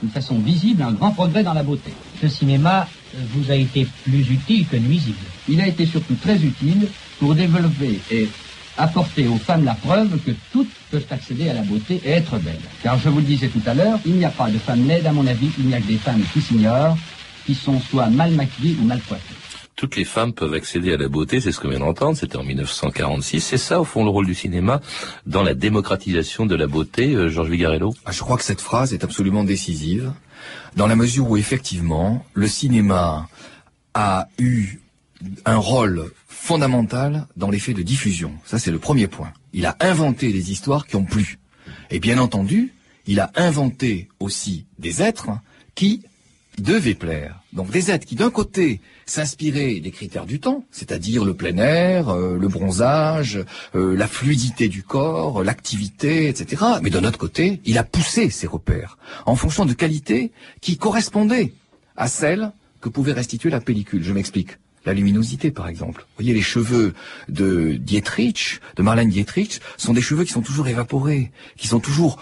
d'une 0.00 0.10
façon 0.10 0.38
visible, 0.38 0.82
un 0.82 0.92
grand 0.92 1.10
progrès 1.10 1.42
dans 1.42 1.52
la 1.54 1.62
beauté. 1.62 1.92
Ce 2.20 2.28
cinéma 2.28 2.88
vous 3.14 3.50
a 3.50 3.54
été 3.54 3.86
plus 4.04 4.30
utile 4.30 4.66
que 4.66 4.76
nuisible. 4.76 5.16
Il 5.48 5.60
a 5.60 5.66
été 5.66 5.86
surtout 5.86 6.14
très 6.14 6.36
utile 6.36 6.88
pour 7.18 7.34
développer 7.34 8.00
et 8.10 8.28
apporter 8.78 9.26
aux 9.26 9.36
femmes 9.36 9.64
la 9.64 9.74
preuve 9.74 10.18
que 10.20 10.30
toutes 10.50 10.70
peuvent 10.90 11.06
accéder 11.10 11.50
à 11.50 11.54
la 11.54 11.62
beauté 11.62 12.00
et 12.04 12.10
être 12.10 12.38
belles. 12.38 12.56
Car 12.82 12.98
je 12.98 13.10
vous 13.10 13.18
le 13.18 13.24
disais 13.24 13.48
tout 13.48 13.60
à 13.66 13.74
l'heure, 13.74 13.98
il 14.06 14.14
n'y 14.14 14.24
a 14.24 14.30
pas 14.30 14.48
de 14.48 14.58
femmes 14.58 14.86
laides 14.86 15.06
à 15.06 15.12
mon 15.12 15.26
avis, 15.26 15.50
il 15.58 15.66
n'y 15.66 15.74
a 15.74 15.80
que 15.80 15.88
des 15.88 15.98
femmes 15.98 16.22
qui 16.32 16.40
s'ignorent, 16.40 16.96
qui 17.44 17.54
sont 17.54 17.78
soit 17.80 18.08
mal 18.08 18.30
maquillées 18.32 18.76
ou 18.80 18.84
mal 18.84 19.00
coiffées. 19.02 19.31
Toutes 19.82 19.96
les 19.96 20.04
femmes 20.04 20.32
peuvent 20.32 20.54
accéder 20.54 20.92
à 20.92 20.96
la 20.96 21.08
beauté, 21.08 21.40
c'est 21.40 21.50
ce 21.50 21.58
qu'on 21.58 21.68
vient 21.68 21.80
d'entendre, 21.80 22.16
c'était 22.16 22.36
en 22.36 22.44
1946. 22.44 23.40
C'est 23.40 23.58
ça, 23.58 23.80
au 23.80 23.84
fond, 23.84 24.04
le 24.04 24.10
rôle 24.10 24.26
du 24.26 24.34
cinéma 24.36 24.80
dans 25.26 25.42
la 25.42 25.54
démocratisation 25.54 26.46
de 26.46 26.54
la 26.54 26.68
beauté, 26.68 27.16
euh, 27.16 27.28
Georges 27.28 27.50
Vigarello? 27.50 27.92
Ah, 28.04 28.12
Je 28.12 28.20
crois 28.20 28.36
que 28.36 28.44
cette 28.44 28.60
phrase 28.60 28.94
est 28.94 29.02
absolument 29.02 29.42
décisive, 29.42 30.12
dans 30.76 30.86
la 30.86 30.94
mesure 30.94 31.28
où 31.28 31.36
effectivement, 31.36 32.24
le 32.32 32.46
cinéma 32.46 33.28
a 33.94 34.28
eu 34.38 34.78
un 35.46 35.56
rôle 35.56 36.12
fondamental 36.28 37.26
dans 37.36 37.50
l'effet 37.50 37.74
de 37.74 37.82
diffusion. 37.82 38.34
Ça, 38.44 38.60
c'est 38.60 38.70
le 38.70 38.78
premier 38.78 39.08
point. 39.08 39.32
Il 39.52 39.66
a 39.66 39.76
inventé 39.80 40.32
des 40.32 40.52
histoires 40.52 40.86
qui 40.86 40.94
ont 40.94 41.04
plu. 41.04 41.40
Et 41.90 41.98
bien 41.98 42.18
entendu, 42.18 42.72
il 43.08 43.18
a 43.18 43.32
inventé 43.34 44.06
aussi 44.20 44.64
des 44.78 45.02
êtres 45.02 45.30
qui 45.74 46.04
devaient 46.58 46.94
plaire. 46.94 47.40
Donc 47.52 47.70
des 47.70 47.90
êtres 47.90 48.06
qui, 48.06 48.14
d'un 48.14 48.30
côté, 48.30 48.80
s'inspiraient 49.06 49.80
des 49.80 49.90
critères 49.90 50.26
du 50.26 50.40
temps, 50.40 50.64
c'est-à-dire 50.70 51.24
le 51.24 51.34
plein 51.34 51.56
air, 51.56 52.10
euh, 52.10 52.36
le 52.38 52.48
bronzage, 52.48 53.44
euh, 53.74 53.96
la 53.96 54.06
fluidité 54.06 54.68
du 54.68 54.82
corps, 54.82 55.42
l'activité, 55.42 56.28
etc. 56.28 56.62
Mais 56.82 56.90
d'un 56.90 57.04
autre 57.04 57.18
côté, 57.18 57.60
il 57.64 57.78
a 57.78 57.84
poussé 57.84 58.30
ces 58.30 58.46
repères 58.46 58.98
en 59.26 59.36
fonction 59.36 59.64
de 59.64 59.72
qualités 59.72 60.32
qui 60.60 60.76
correspondaient 60.76 61.52
à 61.96 62.08
celles 62.08 62.52
que 62.80 62.88
pouvait 62.88 63.12
restituer 63.12 63.50
la 63.50 63.60
pellicule. 63.60 64.02
Je 64.02 64.12
m'explique. 64.12 64.58
La 64.84 64.92
luminosité, 64.94 65.50
par 65.52 65.68
exemple. 65.68 66.00
Vous 66.00 66.24
voyez, 66.24 66.34
les 66.34 66.42
cheveux 66.42 66.92
de 67.28 67.74
Dietrich, 67.74 68.60
de 68.76 68.82
Marlène 68.82 69.08
Dietrich, 69.10 69.60
sont 69.76 69.92
des 69.92 70.02
cheveux 70.02 70.24
qui 70.24 70.32
sont 70.32 70.42
toujours 70.42 70.66
évaporés, 70.68 71.30
qui 71.56 71.68
sont 71.68 71.78
toujours 71.80 72.18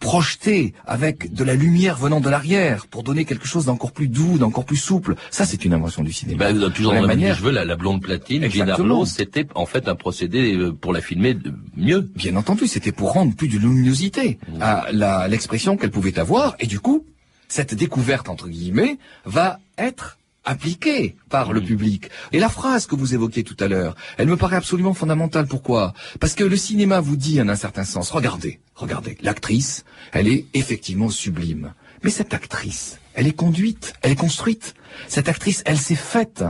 projetés 0.00 0.74
avec 0.86 1.32
de 1.32 1.44
la 1.44 1.54
lumière 1.54 1.96
venant 1.96 2.20
de 2.20 2.28
l'arrière 2.28 2.86
pour 2.88 3.02
donner 3.02 3.24
quelque 3.24 3.46
chose 3.46 3.66
d'encore 3.66 3.92
plus 3.92 4.08
doux, 4.08 4.38
d'encore 4.38 4.64
plus 4.64 4.76
souple. 4.76 5.14
Ça, 5.30 5.44
c'est 5.46 5.64
une 5.64 5.74
invention 5.74 6.02
du 6.02 6.12
cinéma. 6.12 6.52
Bah, 6.52 6.70
toujours 6.70 6.92
De 6.92 6.96
dans 6.96 7.02
la 7.02 7.06
manière- 7.08 7.36
cheveux, 7.36 7.50
la, 7.52 7.64
la 7.64 7.76
blonde 7.76 8.02
platine. 8.02 8.44
Arnaud, 8.68 9.04
c'était 9.04 9.46
en 9.54 9.66
fait 9.66 9.88
un 9.88 9.94
procédé 9.94 10.54
euh, 10.56 10.72
pour 10.72 10.92
la 10.92 11.00
filmer 11.00 11.34
de- 11.34 11.52
mieux. 11.76 12.00
Bien 12.16 12.36
entendu, 12.36 12.66
c'était 12.66 12.92
pour 12.92 13.12
rendre 13.12 13.34
plus 13.34 13.48
de 13.48 13.58
luminosité 13.58 14.38
à 14.60 14.86
la- 14.92 15.28
l'expression 15.28 15.76
qu'elle 15.76 15.90
pouvait 15.90 16.18
avoir, 16.18 16.56
et 16.58 16.66
du 16.66 16.80
coup, 16.80 17.04
cette 17.48 17.74
découverte, 17.74 18.28
entre 18.28 18.48
guillemets, 18.48 18.98
va 19.24 19.60
être 19.78 20.18
appliquée 20.44 21.16
par 21.28 21.52
le 21.52 21.60
public. 21.60 22.10
Et 22.32 22.38
la 22.38 22.48
phrase 22.48 22.86
que 22.86 22.94
vous 22.94 23.14
évoquiez 23.14 23.44
tout 23.44 23.56
à 23.60 23.68
l'heure, 23.68 23.94
elle 24.18 24.28
me 24.28 24.36
paraît 24.36 24.56
absolument 24.56 24.94
fondamentale. 24.94 25.46
Pourquoi? 25.46 25.94
Parce 26.20 26.34
que 26.34 26.44
le 26.44 26.56
cinéma 26.56 27.00
vous 27.00 27.16
dit 27.16 27.40
en 27.40 27.48
un 27.48 27.56
certain 27.56 27.84
sens, 27.84 28.10
regardez, 28.10 28.60
regardez, 28.74 29.16
l'actrice, 29.22 29.84
elle 30.12 30.28
est 30.28 30.46
effectivement 30.54 31.10
sublime. 31.10 31.74
Mais 32.02 32.10
cette 32.10 32.34
actrice, 32.34 32.98
elle 33.14 33.26
est 33.26 33.36
conduite, 33.36 33.94
elle 34.02 34.12
est 34.12 34.16
construite. 34.16 34.74
Cette 35.08 35.28
actrice, 35.28 35.62
elle 35.66 35.78
s'est 35.78 35.94
faite. 35.94 36.44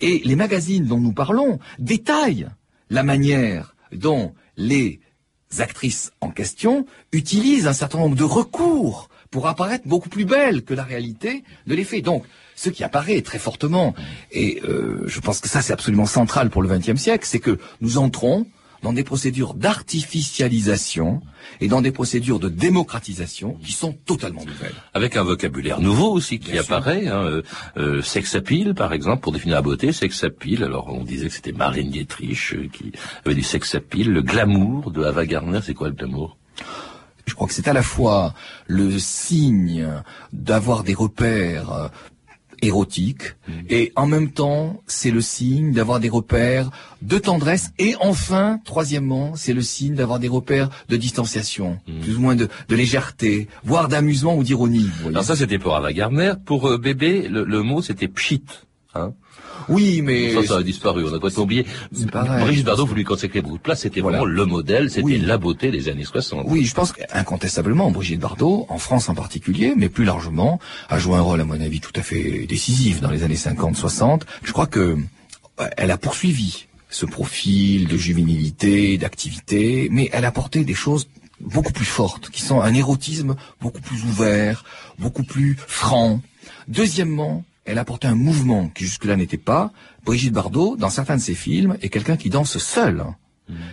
Et 0.00 0.22
les 0.24 0.36
magazines 0.36 0.86
dont 0.86 1.00
nous 1.00 1.12
parlons 1.12 1.58
détaillent 1.78 2.48
la 2.88 3.02
manière 3.02 3.74
dont 3.92 4.34
les 4.56 5.00
actrices 5.58 6.12
en 6.20 6.30
question 6.30 6.86
utilisent 7.12 7.66
un 7.66 7.72
certain 7.72 7.98
nombre 7.98 8.16
de 8.16 8.24
recours 8.24 9.08
pour 9.30 9.48
apparaître 9.48 9.86
beaucoup 9.86 10.08
plus 10.08 10.24
belles 10.24 10.64
que 10.64 10.74
la 10.74 10.82
réalité 10.82 11.44
de 11.66 11.74
l'effet. 11.74 12.00
Donc, 12.00 12.24
ce 12.56 12.70
qui 12.70 12.82
apparaît 12.82 13.20
très 13.20 13.38
fortement, 13.38 13.94
et 14.32 14.60
euh, 14.64 15.04
je 15.06 15.20
pense 15.20 15.40
que 15.40 15.48
ça 15.48 15.62
c'est 15.62 15.72
absolument 15.72 16.06
central 16.06 16.50
pour 16.50 16.62
le 16.62 16.68
XXe 16.68 17.00
siècle, 17.00 17.24
c'est 17.28 17.38
que 17.38 17.58
nous 17.80 17.98
entrons 17.98 18.46
dans 18.82 18.92
des 18.92 19.04
procédures 19.04 19.54
d'artificialisation 19.54 21.20
et 21.60 21.68
dans 21.68 21.80
des 21.80 21.90
procédures 21.90 22.38
de 22.38 22.48
démocratisation 22.48 23.58
qui 23.64 23.72
sont 23.72 23.92
totalement 23.92 24.44
nouvelles. 24.44 24.74
Avec 24.94 25.16
un 25.16 25.22
vocabulaire 25.22 25.80
nouveau 25.80 26.12
aussi 26.12 26.38
qui 26.38 26.58
apparaît. 26.58 27.08
Hein, 27.08 27.24
euh, 27.24 27.42
euh, 27.76 28.02
sex 28.02 28.34
appeal, 28.34 28.74
par 28.74 28.92
exemple, 28.92 29.22
pour 29.22 29.32
définir 29.32 29.56
la 29.56 29.62
beauté, 29.62 29.92
sex 29.92 30.24
appeal. 30.24 30.64
Alors 30.64 30.88
on 30.92 31.04
disait 31.04 31.28
que 31.28 31.34
c'était 31.34 31.52
Marlène 31.52 31.90
Dietrich 31.90 32.54
euh, 32.54 32.68
qui 32.72 32.92
avait 33.24 33.34
du 33.34 33.42
sex 33.42 33.74
appeal. 33.74 34.12
Le 34.12 34.22
glamour 34.22 34.90
de 34.90 35.02
Ava 35.02 35.26
Gardner, 35.26 35.60
c'est 35.64 35.74
quoi 35.74 35.88
le 35.88 35.94
glamour? 35.94 36.36
Je 37.26 37.34
crois 37.34 37.48
que 37.48 37.54
c'est 37.54 37.66
à 37.66 37.72
la 37.72 37.82
fois 37.82 38.34
le 38.68 38.98
signe 39.00 39.88
d'avoir 40.32 40.84
des 40.84 40.94
repères 40.94 41.90
érotiques 42.62 43.34
et 43.70 43.92
en 43.96 44.06
même 44.06 44.30
temps 44.30 44.80
c'est 44.86 45.10
le 45.10 45.20
signe 45.20 45.72
d'avoir 45.72 46.00
des 46.00 46.08
repères 46.08 46.70
de 47.02 47.18
tendresse 47.18 47.70
et 47.78 47.94
enfin 48.00 48.60
troisièmement 48.64 49.34
c'est 49.36 49.52
le 49.52 49.62
signe 49.62 49.94
d'avoir 49.94 50.18
des 50.18 50.28
repères 50.28 50.70
de 50.88 50.96
distanciation 50.96 51.78
plus 52.02 52.16
ou 52.16 52.20
moins 52.20 52.36
de, 52.36 52.48
de 52.68 52.76
légèreté 52.76 53.48
voire 53.64 53.88
d'amusement 53.88 54.36
ou 54.36 54.42
d'ironie. 54.42 54.88
Alors 55.06 55.24
ça 55.24 55.36
c'était 55.36 55.58
pour 55.58 55.74
Ava 55.76 55.92
Gardner. 55.92 56.32
Pour 56.44 56.68
euh, 56.68 56.78
bébé, 56.78 57.28
le, 57.28 57.44
le 57.44 57.62
mot 57.62 57.82
c'était 57.82 58.08
pchit. 58.08 58.42
Hein 58.94 59.12
oui, 59.68 60.02
mais 60.02 60.32
ça, 60.34 60.42
ça 60.44 60.56
a 60.58 60.62
disparu. 60.62 61.04
On 61.04 61.08
a 61.08 61.12
complètement 61.18 61.42
oublié. 61.44 61.66
Brigitte 61.92 62.64
Bardot 62.66 62.86
voulait 62.86 63.04
consacrer 63.04 63.40
beaucoup 63.42 63.58
de 63.58 63.62
place. 63.62 63.80
C'était 63.80 64.00
Voilà. 64.00 64.18
vraiment 64.18 64.32
le 64.34 64.44
modèle. 64.46 64.90
C'était 64.90 65.02
Oui. 65.04 65.18
la 65.18 65.38
beauté 65.38 65.70
des 65.70 65.88
années 65.88 66.04
60. 66.04 66.46
Oui, 66.48 66.64
je 66.64 66.74
pense 66.74 66.92
qu'incontestablement, 66.92 67.90
Brigitte 67.90 68.20
Bardot, 68.20 68.66
en 68.68 68.78
France 68.78 69.08
en 69.08 69.14
particulier, 69.14 69.74
mais 69.76 69.88
plus 69.88 70.04
largement, 70.04 70.60
a 70.88 70.98
joué 70.98 71.16
un 71.16 71.20
rôle, 71.20 71.40
à 71.40 71.44
mon 71.44 71.60
avis, 71.60 71.80
tout 71.80 71.92
à 71.96 72.02
fait 72.02 72.46
décisif 72.46 73.00
dans 73.00 73.10
les 73.10 73.22
années 73.22 73.36
50-60. 73.36 74.22
Je 74.44 74.52
crois 74.52 74.66
que 74.66 74.96
euh, 75.60 75.66
elle 75.76 75.90
a 75.90 75.98
poursuivi 75.98 76.66
ce 76.90 77.04
profil 77.06 77.88
de 77.88 77.96
juvénilité, 77.96 78.96
d'activité, 78.98 79.88
mais 79.90 80.08
elle 80.12 80.24
a 80.24 80.30
porté 80.32 80.64
des 80.64 80.74
choses 80.74 81.08
beaucoup 81.40 81.72
plus 81.72 81.84
fortes, 81.84 82.30
qui 82.30 82.40
sont 82.40 82.60
un 82.62 82.72
érotisme 82.72 83.34
beaucoup 83.60 83.80
plus 83.82 84.02
ouvert, 84.04 84.64
beaucoup 84.98 85.24
plus 85.24 85.56
franc. 85.66 86.20
Deuxièmement, 86.68 87.44
elle 87.66 87.78
a 87.78 87.84
porté 87.84 88.06
un 88.06 88.14
mouvement 88.14 88.68
qui 88.68 88.84
jusque-là 88.84 89.16
n'était 89.16 89.36
pas. 89.36 89.72
Brigitte 90.04 90.32
Bardot, 90.32 90.76
dans 90.76 90.90
certains 90.90 91.16
de 91.16 91.20
ses 91.20 91.34
films, 91.34 91.76
est 91.82 91.88
quelqu'un 91.88 92.16
qui 92.16 92.30
danse 92.30 92.58
seul. 92.58 93.04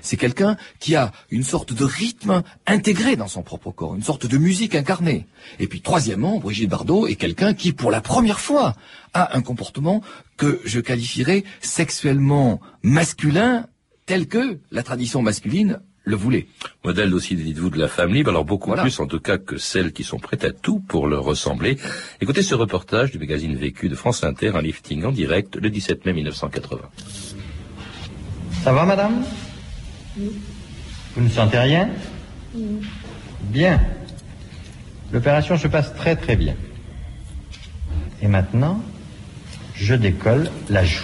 C'est 0.01 0.17
quelqu'un 0.17 0.55
qui 0.79 0.95
a 0.95 1.11
une 1.31 1.43
sorte 1.43 1.73
de 1.73 1.83
rythme 1.83 2.43
intégré 2.67 3.15
dans 3.15 3.27
son 3.27 3.41
propre 3.41 3.71
corps, 3.71 3.95
une 3.95 4.03
sorte 4.03 4.27
de 4.27 4.37
musique 4.37 4.75
incarnée. 4.75 5.25
Et 5.59 5.67
puis 5.67 5.81
troisièmement, 5.81 6.39
Brigitte 6.39 6.69
Bardot 6.69 7.07
est 7.07 7.15
quelqu'un 7.15 7.53
qui, 7.55 7.73
pour 7.73 7.89
la 7.89 8.01
première 8.01 8.39
fois, 8.39 8.75
a 9.13 9.35
un 9.35 9.41
comportement 9.41 10.01
que 10.37 10.61
je 10.63 10.79
qualifierais 10.79 11.43
sexuellement 11.61 12.61
masculin 12.83 13.65
tel 14.05 14.27
que 14.27 14.59
la 14.69 14.83
tradition 14.83 15.21
masculine 15.21 15.79
le 16.05 16.15
voulait. 16.15 16.47
Modèle 16.83 17.13
aussi, 17.13 17.35
dites-vous, 17.35 17.69
de 17.69 17.79
la 17.79 17.87
femme 17.87 18.13
libre, 18.13 18.29
alors 18.31 18.43
beaucoup 18.45 18.67
Voilà. 18.69 18.81
plus 18.83 18.99
en 18.99 19.07
tout 19.07 19.19
cas 19.21 19.37
que 19.37 19.57
celles 19.57 19.93
qui 19.93 20.03
sont 20.03 20.19
prêtes 20.19 20.43
à 20.43 20.51
tout 20.51 20.79
pour 20.79 21.07
leur 21.07 21.23
ressembler. 21.23 21.77
Écoutez 22.21 22.41
ce 22.43 22.55
reportage 22.55 23.11
du 23.11 23.19
magazine 23.19 23.55
Vécu 23.55 23.87
de 23.89 23.95
France 23.95 24.23
Inter, 24.23 24.51
un 24.55 24.61
lifting 24.61 25.05
en 25.05 25.11
direct 25.11 25.55
le 25.55 25.69
17 25.69 26.05
mai 26.05 26.13
1980. 26.13 26.81
Ça 28.63 28.73
va, 28.73 28.85
madame? 28.85 29.23
Vous 30.17 31.21
ne 31.23 31.29
sentez 31.29 31.57
rien? 31.59 31.89
Bien. 33.43 33.79
L'opération 35.11 35.57
se 35.57 35.67
passe 35.67 35.93
très 35.95 36.15
très 36.15 36.35
bien. 36.35 36.55
Et 38.21 38.27
maintenant, 38.27 38.81
je 39.75 39.95
décolle 39.95 40.49
la 40.69 40.83
joue. 40.85 41.03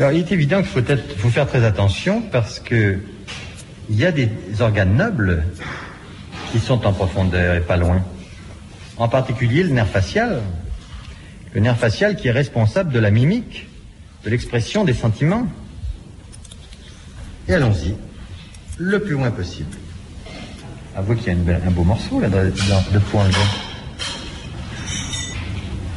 Alors, 0.00 0.12
il 0.12 0.20
est 0.20 0.32
évident 0.32 0.56
qu'il 0.62 0.66
faut, 0.66 0.78
être- 0.80 1.18
faut 1.18 1.28
faire 1.28 1.46
très 1.46 1.62
attention 1.64 2.22
parce 2.22 2.58
que 2.58 2.98
il 3.90 3.96
y 3.96 4.06
a 4.06 4.12
des 4.12 4.30
organes 4.60 4.94
nobles 4.96 5.44
qui 6.52 6.58
sont 6.58 6.86
en 6.86 6.92
profondeur 6.92 7.54
et 7.56 7.60
pas 7.60 7.76
loin. 7.76 8.02
en 8.96 9.08
particulier 9.08 9.62
le 9.62 9.70
nerf 9.70 9.88
facial, 9.88 10.40
le 11.54 11.60
nerf 11.60 11.76
facial 11.78 12.16
qui 12.16 12.28
est 12.28 12.32
responsable 12.32 12.92
de 12.92 12.98
la 12.98 13.10
mimique, 13.10 13.66
de 14.24 14.30
l'expression 14.30 14.84
des 14.84 14.92
sentiments. 14.94 15.46
Et 17.48 17.54
allons-y, 17.54 17.94
le 18.78 18.98
plus 19.00 19.12
loin 19.14 19.30
possible. 19.30 19.74
Avouez 20.96 21.16
qu'il 21.16 21.26
y 21.26 21.30
a 21.30 21.32
une 21.32 21.44
belle- 21.44 21.62
un 21.66 21.70
beau 21.70 21.84
morceau 21.84 22.20
là 22.20 22.28
de, 22.28 22.36
de, 22.36 22.50
de. 22.50 23.00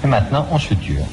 Et 0.04 0.08
maintenant, 0.08 0.48
on 0.52 0.60
suture. 0.60 1.06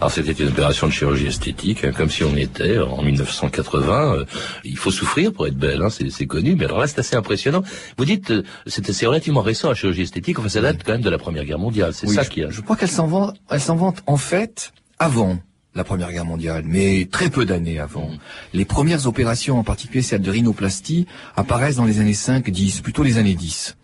Alors 0.00 0.10
c'était 0.10 0.32
une 0.32 0.48
opération 0.48 0.86
de 0.86 0.92
chirurgie 0.92 1.26
esthétique, 1.26 1.84
hein, 1.84 1.92
comme 1.94 2.08
si 2.08 2.24
on 2.24 2.34
était 2.34 2.78
en 2.78 3.02
1980. 3.02 4.14
euh, 4.14 4.24
il 4.64 4.78
faut 4.78 4.90
souffrir 4.90 5.30
pour 5.32 5.46
être 5.46 5.56
belle, 5.58 5.82
hein, 5.82 5.90
c'est 5.90 6.08
c'est 6.10 6.26
connu. 6.26 6.54
Mais 6.56 6.64
alors 6.64 6.78
là, 6.78 6.86
c'est 6.86 7.00
assez 7.00 7.16
impressionnant. 7.16 7.62
Vous 7.98 8.04
dites, 8.06 8.30
euh, 8.30 8.42
c'est 8.66 8.90
c'est 8.92 9.04
relativement 9.06 9.42
récent 9.42 9.68
la 9.68 9.74
chirurgie 9.74 10.02
esthétique. 10.02 10.38
Enfin, 10.38 10.48
ça 10.48 10.62
date 10.62 10.78
quand 10.86 10.92
même 10.92 11.02
de 11.02 11.10
la 11.10 11.18
Première 11.18 11.44
Guerre 11.44 11.58
mondiale. 11.58 11.92
C'est 11.92 12.08
Oui, 12.08 12.14
ça 12.14 12.24
qui 12.24 12.42
a. 12.42 12.48
je 12.50 12.62
crois 12.62 12.76
qu'elle 12.76 12.88
s'en 12.90 13.06
vante, 13.06 13.36
elle 13.50 13.60
s'en 13.60 13.76
vante 13.76 14.02
en 14.06 14.16
fait 14.16 14.72
avant 14.98 15.38
la 15.74 15.84
Première 15.84 16.10
Guerre 16.10 16.24
mondiale, 16.24 16.64
mais 16.66 17.06
très 17.12 17.28
peu 17.28 17.44
d'années 17.44 17.78
avant. 17.78 18.10
Les 18.54 18.64
premières 18.64 19.06
opérations, 19.06 19.58
en 19.58 19.64
particulier 19.64 20.02
celle 20.02 20.22
de 20.22 20.30
rhinoplastie, 20.30 21.06
apparaissent 21.36 21.76
dans 21.76 21.84
les 21.84 22.00
années 22.00 22.14
5, 22.14 22.48
10, 22.50 22.80
plutôt 22.80 23.02
les 23.02 23.18
années 23.18 23.34
10. 23.36 23.76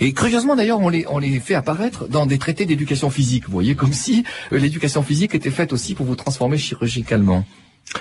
Et 0.00 0.12
curieusement 0.12 0.56
d'ailleurs, 0.56 0.80
on 0.80 0.88
les, 0.88 1.06
on 1.08 1.18
les 1.18 1.40
fait 1.40 1.54
apparaître 1.54 2.08
dans 2.08 2.26
des 2.26 2.38
traités 2.38 2.66
d'éducation 2.66 3.10
physique. 3.10 3.44
Vous 3.46 3.52
voyez, 3.52 3.74
comme 3.74 3.92
si 3.92 4.24
euh, 4.52 4.58
l'éducation 4.58 5.02
physique 5.02 5.34
était 5.34 5.50
faite 5.50 5.72
aussi 5.72 5.94
pour 5.94 6.06
vous 6.06 6.16
transformer 6.16 6.58
chirurgicalement. 6.58 7.44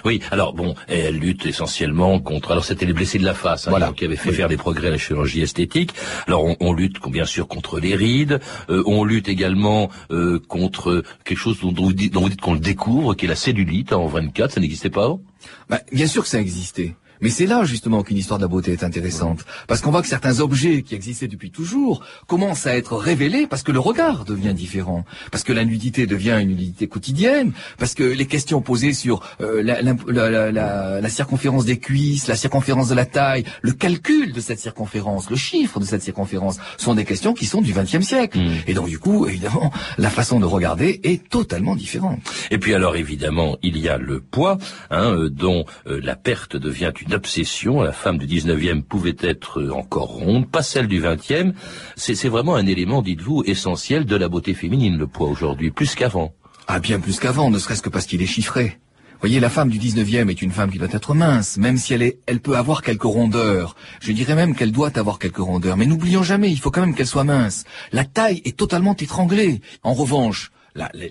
Oui, 0.06 0.22
alors 0.32 0.54
bon, 0.54 0.76
elle 0.88 1.18
lutte 1.18 1.46
essentiellement 1.46 2.18
contre. 2.22 2.52
Alors 2.52 2.64
c'était 2.64 2.86
les 2.86 2.94
blessés 2.94 3.20
de 3.20 3.26
la 3.26 3.34
face, 3.34 3.68
hein, 3.68 3.72
Voilà. 3.72 3.92
qui 3.92 4.06
avaient 4.06 4.16
fait 4.16 4.30
Oui. 4.30 4.36
faire 4.36 4.48
des 4.48 4.56
progrès 4.56 4.88
à 4.88 4.92
la 4.92 4.98
chirurgie 4.98 5.42
esthétique. 5.42 5.94
Alors 6.26 6.46
on, 6.46 6.56
on 6.62 6.72
lutte 6.72 6.96
bien 7.10 7.26
sûr 7.26 7.50
contre 7.50 7.82
les 7.82 7.94
rides. 7.94 8.40
euh, 8.70 8.82
on 8.86 9.04
lutte 9.04 9.28
également 9.28 9.90
euh, 10.10 10.40
contre 10.48 11.04
quelque 11.26 11.38
chose 11.38 11.60
dont, 11.60 11.74
dont 11.74 11.84
vous 11.84 11.94
dites, 11.94 12.14
dont 12.14 12.22
vous 12.22 12.30
dites 12.30 12.40
qu'on 12.42 12.54
le 12.54 12.60
découvre, 12.62 13.14
qui 13.14 13.26
est 13.26 13.28
la 13.28 13.36
cellulite 13.36 13.92
en 13.92 14.08
24. 14.08 14.54
Ça 14.54 14.62
n'existait 14.62 14.90
pas 14.90 15.04
avant? 15.04 15.22
Bah, 15.70 15.82
bien 15.92 16.08
sûr 16.08 16.24
que 16.24 16.30
ça 16.30 16.40
existait. 16.40 16.96
Mais 17.22 17.30
c'est 17.30 17.46
là 17.46 17.64
justement 17.66 18.04
qu'une 18.04 18.18
histoire 18.18 18.40
de 18.40 18.44
la 18.44 18.48
beauté 18.48 18.72
est 18.74 18.84
intéressante. 18.84 19.46
Parce 19.68 19.82
qu'on 19.82 19.92
voit 19.92 20.02
que 20.02 20.08
certains 20.08 20.40
objets 20.40 20.82
qui 20.82 20.96
existaient 20.96 21.28
depuis 21.28 21.52
toujours 21.52 22.04
commencent 22.28 22.68
à 22.68 22.76
être 22.76 22.96
révélés 22.96 23.48
parce 23.48 23.64
que 23.64 23.72
le 23.72 23.80
regard 23.80 24.26
devient 24.26 24.54
différent. 24.54 25.06
Parce 25.32 25.44
que 25.44 25.54
la 25.54 25.66
nudité 25.66 26.06
devient 26.08 26.38
une 26.42 26.50
nudité 26.50 26.88
quotidienne. 26.88 27.54
Parce 27.78 27.94
que 27.94 28.04
les 28.04 28.26
questions 28.26 28.62
posées 28.62 28.94
sur 28.94 29.22
euh, 29.42 29.62
la, 29.64 29.82
la- 29.82 29.96
la- 30.08 30.52
la- 30.52 31.10
circonférence 31.10 31.66
des 31.66 31.78
cuisses, 31.78 32.28
la 32.28 32.36
circonférence 32.36 32.90
de 32.90 32.96
la 32.96 33.06
taille, 33.06 33.44
le 33.62 33.72
calcul 33.72 34.34
de 34.34 34.42
cette 34.42 34.60
circonférence, 34.60 35.30
le 35.30 35.36
chiffre 35.36 35.80
de 35.80 35.86
cette 35.86 36.02
circonférence 36.02 36.58
sont 36.78 36.96
des 36.96 37.06
questions 37.06 37.34
qui 37.34 37.46
sont 37.46 37.62
du 37.62 37.72
XXe 37.74 38.02
siècle. 38.02 38.40
Et 38.68 38.74
donc 38.74 38.90
du 38.90 38.98
coup, 39.00 39.28
évidemment, 39.28 39.72
la 40.00 40.10
façon 40.10 40.40
de 40.40 40.46
regarder 40.46 41.00
est 41.04 41.30
totalement 41.30 41.76
différente. 41.76 42.20
Et 42.50 42.58
puis 42.58 42.74
alors 42.74 42.96
évidemment, 42.96 43.58
il 43.62 43.78
y 43.78 43.90
a 43.90 43.98
le 43.98 44.20
poids, 44.22 44.58
hein, 44.90 45.12
euh, 45.14 45.30
dont 45.30 45.66
euh, 45.88 46.00
la 46.04 46.16
perte 46.16 46.56
devient 46.58 46.92
une 47.00 47.03
obsession. 47.12 47.82
La 47.82 47.92
femme 47.92 48.18
du 48.18 48.28
19e 48.28 48.84
pouvait 48.84 49.16
être 49.20 49.70
encore 49.74 50.10
ronde, 50.10 50.50
pas 50.50 50.64
celle 50.64 50.88
du 50.88 51.02
20e. 51.02 51.54
C'est 51.96 52.30
vraiment 52.30 52.56
un 52.56 52.66
élément, 52.66 53.02
dites-vous, 53.02 53.44
essentiel 53.46 54.06
de 54.06 54.16
la 54.16 54.30
beauté 54.30 54.54
féminine, 54.54 54.98
le 54.98 55.08
poids 55.08 55.28
aujourd'hui, 55.28 55.72
plus 55.72 55.96
qu'avant. 55.96 56.34
Ah, 56.68 56.80
bien 56.80 57.00
plus 57.00 57.20
qu'avant, 57.20 57.50
ne 57.50 57.60
serait-ce 57.60 57.82
que 57.82 57.90
parce 57.90 58.06
qu'il 58.06 58.22
est 58.22 58.28
chiffré. 58.28 58.78
Voyez, 59.20 59.40
la 59.40 59.50
femme 59.50 59.70
du 59.70 59.80
19e 59.80 60.30
est 60.30 60.42
une 60.42 60.52
femme 60.52 60.70
qui 60.70 60.78
doit 60.78 60.90
être 60.92 61.14
mince, 61.14 61.58
même 61.58 61.78
si 61.78 61.94
elle 61.94 62.02
est, 62.02 62.20
elle 62.26 62.42
peut 62.42 62.58
avoir 62.58 62.82
quelques 62.82 63.04
rondeurs. 63.04 63.78
Je 64.02 64.12
dirais 64.12 64.36
même 64.36 64.54
qu'elle 64.54 64.74
doit 64.74 64.98
avoir 65.00 65.18
quelques 65.18 65.38
rondeurs. 65.38 65.78
Mais 65.78 65.86
n'oublions 65.86 66.24
jamais, 66.24 66.52
il 66.52 66.60
faut 66.60 66.72
quand 66.72 66.82
même 66.82 66.94
qu'elle 66.94 67.08
soit 67.08 67.24
mince. 67.24 67.64
La 67.94 68.04
taille 68.04 68.42
est 68.44 68.58
totalement 68.58 68.96
étranglée. 68.98 69.62
En 69.82 69.94
revanche, 69.94 70.52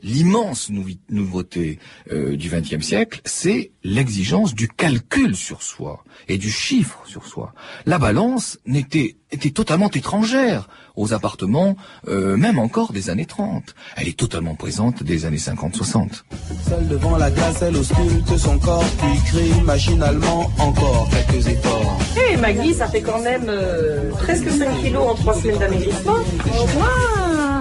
l'immense 0.02 0.70
nouveauté 1.08 1.78
euh, 2.10 2.36
du 2.36 2.48
XXe 2.48 2.84
siècle, 2.84 3.20
c'est 3.24 3.72
l'exigence 3.84 4.54
du 4.54 4.68
calcul 4.68 5.36
sur 5.36 5.62
soi 5.62 6.04
et 6.28 6.38
du 6.38 6.50
chiffre 6.50 7.02
sur 7.06 7.26
soi. 7.26 7.54
La 7.86 7.98
balance 7.98 8.58
n'était 8.66 9.16
était 9.32 9.50
totalement 9.50 9.90
étrangère 9.90 10.68
aux 10.94 11.14
appartements, 11.14 11.74
euh, 12.06 12.36
même 12.36 12.58
encore 12.58 12.92
des 12.92 13.08
années 13.08 13.24
30. 13.24 13.74
Elle 13.96 14.08
est 14.08 14.18
totalement 14.18 14.54
présente 14.54 15.02
des 15.02 15.24
années 15.24 15.38
50-60. 15.38 16.22
Seule 16.68 16.88
devant 16.88 17.16
la 17.16 17.30
glace, 17.30 17.62
elle 17.62 17.76
ausculte 17.76 18.36
son 18.36 18.58
corps, 18.58 18.84
puis 18.98 19.18
crie 19.24 19.60
machinalement 19.62 20.50
encore 20.58 21.08
quelques 21.10 21.46
efforts. 21.48 21.98
Hé 22.16 22.36
Maggie, 22.36 22.74
ça 22.74 22.88
fait 22.88 23.00
quand 23.00 23.22
même 23.22 23.46
euh, 23.48 24.10
presque 24.10 24.50
5 24.50 24.82
kilos 24.82 25.12
en 25.12 25.14
3 25.14 25.34
semaines 25.34 25.58
d'amaigrissement. 25.58 26.12
Au 26.12 26.62
revoir 26.62 27.51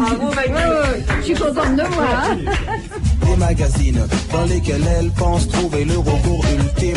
Bravo 0.00 0.34
Maggie 0.34 0.52
Je 1.20 1.24
suis 1.24 1.34
contente 1.34 1.76
de 1.76 1.82
moi. 1.94 2.06
hein. 2.24 2.36
Des 3.30 3.36
magazines 3.36 4.00
dans 4.32 4.44
lesquels 4.46 4.82
elle 4.98 5.10
pense 5.10 5.46
trouver 5.48 5.84
le 5.84 5.98
recours 5.98 6.44
ultime. 6.58 6.96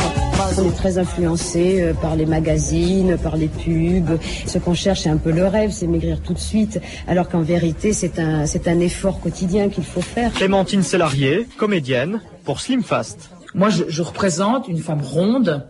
On 0.58 0.68
est 0.68 0.76
très 0.76 0.98
influencé 0.98 1.82
euh, 1.82 1.94
par 1.94 2.16
les 2.16 2.26
magazines, 2.26 3.18
par 3.18 3.36
les 3.38 3.48
pubs. 3.48 4.20
Ce 4.46 4.58
qu'on 4.58 4.74
cherche, 4.74 5.02
c'est 5.02 5.10
un 5.10 5.18
peu 5.18 5.32
le 5.32 5.46
rêve, 5.48 5.72
c'est 5.72 5.88
maigrir 5.88 6.22
tout 6.22 6.34
de 6.34 6.40
suite. 6.40 6.80
Alors 7.08 7.28
qu'en 7.30 7.42
vérité, 7.42 7.92
c'est 7.94 8.20
un, 8.20 8.46
c'est 8.46 8.68
un 8.68 8.80
effort 8.80 9.20
quotidien 9.20 9.70
qu'il 9.70 9.84
faut 9.84 10.02
faire. 10.02 10.32
Clémentine 10.34 10.84
Sélarié, 10.84 11.48
comédienne, 11.58 12.22
pour 12.46 12.62
Slim 12.62 12.84
Fast. 12.84 13.30
Moi, 13.54 13.70
je, 13.70 13.84
je 13.88 14.02
représente 14.02 14.68
une 14.68 14.80
femme 14.80 15.02
ronde, 15.02 15.68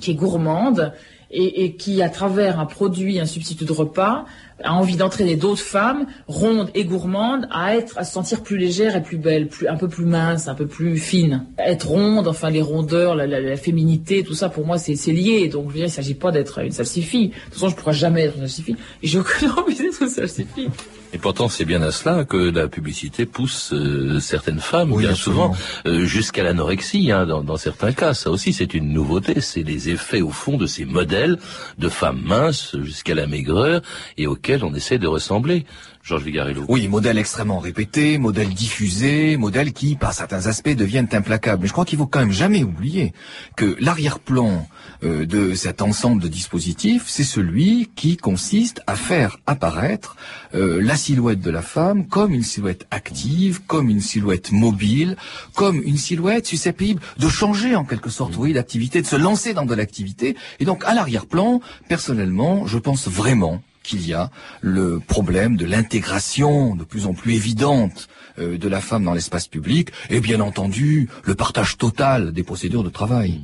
qui 0.00 0.12
est 0.12 0.14
gourmande, 0.14 0.92
et, 1.30 1.64
et 1.64 1.74
qui, 1.74 2.02
à 2.02 2.08
travers 2.08 2.60
un 2.60 2.66
produit, 2.66 3.18
un 3.20 3.26
substitut 3.26 3.64
de 3.64 3.72
repas, 3.72 4.24
a 4.62 4.72
envie 4.72 4.96
d'entraîner 4.96 5.34
d'autres 5.36 5.60
femmes 5.62 6.06
rondes 6.28 6.70
et 6.74 6.84
gourmandes 6.84 7.48
à 7.50 7.74
être, 7.76 7.98
à 7.98 8.04
se 8.04 8.12
sentir 8.12 8.42
plus 8.42 8.56
légère 8.56 8.94
et 8.94 9.02
plus 9.02 9.16
belle, 9.18 9.48
plus, 9.48 9.66
un 9.66 9.76
peu 9.76 9.88
plus 9.88 10.04
mince, 10.04 10.46
un 10.48 10.54
peu 10.54 10.66
plus 10.66 10.96
fine. 10.96 11.44
Être 11.58 11.88
ronde, 11.88 12.28
enfin 12.28 12.50
les 12.50 12.62
rondeurs, 12.62 13.14
la, 13.16 13.26
la- 13.26 13.40
la 13.40 13.56
féminité, 13.56 14.22
tout 14.22 14.34
ça, 14.34 14.48
pour 14.48 14.64
moi, 14.64 14.78
c'est 14.78 14.94
c'est 14.96 15.12
lié. 15.12 15.48
Donc, 15.48 15.64
je 15.68 15.72
veux 15.72 15.78
dire, 15.80 15.86
il 15.86 15.90
s'agit 15.90 16.14
pas 16.14 16.30
d'être 16.30 16.60
une 16.60 16.70
salsifie. 16.70 17.28
De 17.28 17.34
toute 17.34 17.54
façon, 17.54 17.68
je 17.68 17.74
pourrais 17.76 17.92
jamais 17.94 18.22
être 18.22 18.34
une 18.36 18.42
salsifie. 18.42 18.76
Et 19.02 19.06
j'ai 19.08 19.18
aucune 19.18 19.50
envie 19.50 19.74
d'être 19.76 20.02
une 20.02 20.08
salsifie. 20.08 20.68
Et 21.14 21.18
pourtant, 21.18 21.48
c'est 21.48 21.64
bien 21.64 21.80
à 21.82 21.92
cela 21.92 22.24
que 22.24 22.36
la 22.36 22.66
publicité 22.66 23.24
pousse 23.24 23.72
euh, 23.72 24.18
certaines 24.18 24.58
femmes, 24.58 24.90
Oui, 24.92 25.04
bien 25.04 25.12
absolument. 25.12 25.54
souvent, 25.54 25.66
euh, 25.86 26.04
jusqu'à 26.04 26.42
l'anorexie, 26.42 27.12
hein, 27.12 27.24
dans, 27.24 27.44
dans 27.44 27.56
certains 27.56 27.92
cas. 27.92 28.14
Ça 28.14 28.30
aussi, 28.30 28.52
c'est 28.52 28.74
une 28.74 28.92
nouveauté. 28.92 29.40
C'est 29.40 29.62
les 29.62 29.90
effets, 29.90 30.22
au 30.22 30.30
fond, 30.30 30.56
de 30.56 30.66
ces 30.66 30.84
modèles 30.84 31.38
de 31.78 31.88
femmes 31.88 32.20
minces 32.24 32.74
jusqu'à 32.82 33.14
la 33.14 33.28
maigreur 33.28 33.80
et 34.18 34.26
auxquels 34.26 34.64
on 34.64 34.74
essaie 34.74 34.98
de 34.98 35.06
ressembler. 35.06 35.64
Georges 36.04 36.24
Vigarello. 36.24 36.66
Oui, 36.68 36.86
modèle 36.86 37.16
extrêmement 37.16 37.60
répété, 37.60 38.18
modèle 38.18 38.52
diffusé, 38.52 39.38
modèle 39.38 39.72
qui, 39.72 39.96
par 39.96 40.12
certains 40.12 40.46
aspects, 40.48 40.68
deviennent 40.68 41.08
implacables. 41.10 41.62
Mais 41.62 41.66
je 41.66 41.72
crois 41.72 41.86
qu'il 41.86 41.96
faut 41.96 42.06
quand 42.06 42.18
même 42.18 42.30
jamais 42.30 42.62
oublier 42.62 43.14
que 43.56 43.74
l'arrière-plan 43.80 44.68
euh, 45.02 45.24
de 45.24 45.54
cet 45.54 45.80
ensemble 45.80 46.20
de 46.20 46.28
dispositifs, 46.28 47.04
c'est 47.06 47.24
celui 47.24 47.90
qui 47.96 48.18
consiste 48.18 48.82
à 48.86 48.96
faire 48.96 49.38
apparaître 49.46 50.16
euh, 50.54 50.78
la 50.82 50.96
silhouette 50.96 51.40
de 51.40 51.50
la 51.50 51.62
femme 51.62 52.06
comme 52.06 52.34
une 52.34 52.42
silhouette 52.42 52.86
active, 52.90 53.62
comme 53.66 53.88
une 53.88 54.02
silhouette 54.02 54.52
mobile, 54.52 55.16
comme 55.54 55.80
une 55.82 55.96
silhouette 55.96 56.46
susceptible 56.46 57.00
de 57.16 57.28
changer 57.28 57.76
en 57.76 57.84
quelque 57.84 58.10
sorte, 58.10 58.34
voyez, 58.34 58.52
d'activité, 58.52 59.00
de 59.00 59.06
se 59.06 59.16
lancer 59.16 59.54
dans 59.54 59.64
de 59.64 59.74
l'activité. 59.74 60.36
Et 60.60 60.66
donc, 60.66 60.84
à 60.84 60.92
l'arrière-plan, 60.92 61.62
personnellement, 61.88 62.66
je 62.66 62.76
pense 62.76 63.08
vraiment 63.08 63.62
qu'il 63.84 64.04
y 64.04 64.14
a 64.14 64.30
le 64.60 64.98
problème 64.98 65.56
de 65.56 65.66
l'intégration 65.66 66.74
de 66.74 66.82
plus 66.82 67.06
en 67.06 67.14
plus 67.14 67.34
évidente 67.34 68.08
euh, 68.40 68.58
de 68.58 68.68
la 68.68 68.80
femme 68.80 69.04
dans 69.04 69.14
l'espace 69.14 69.46
public 69.46 69.90
et 70.10 70.18
bien 70.18 70.40
entendu 70.40 71.08
le 71.22 71.36
partage 71.36 71.78
total 71.78 72.32
des 72.32 72.42
procédures 72.42 72.82
de 72.82 72.90
travail. 72.90 73.42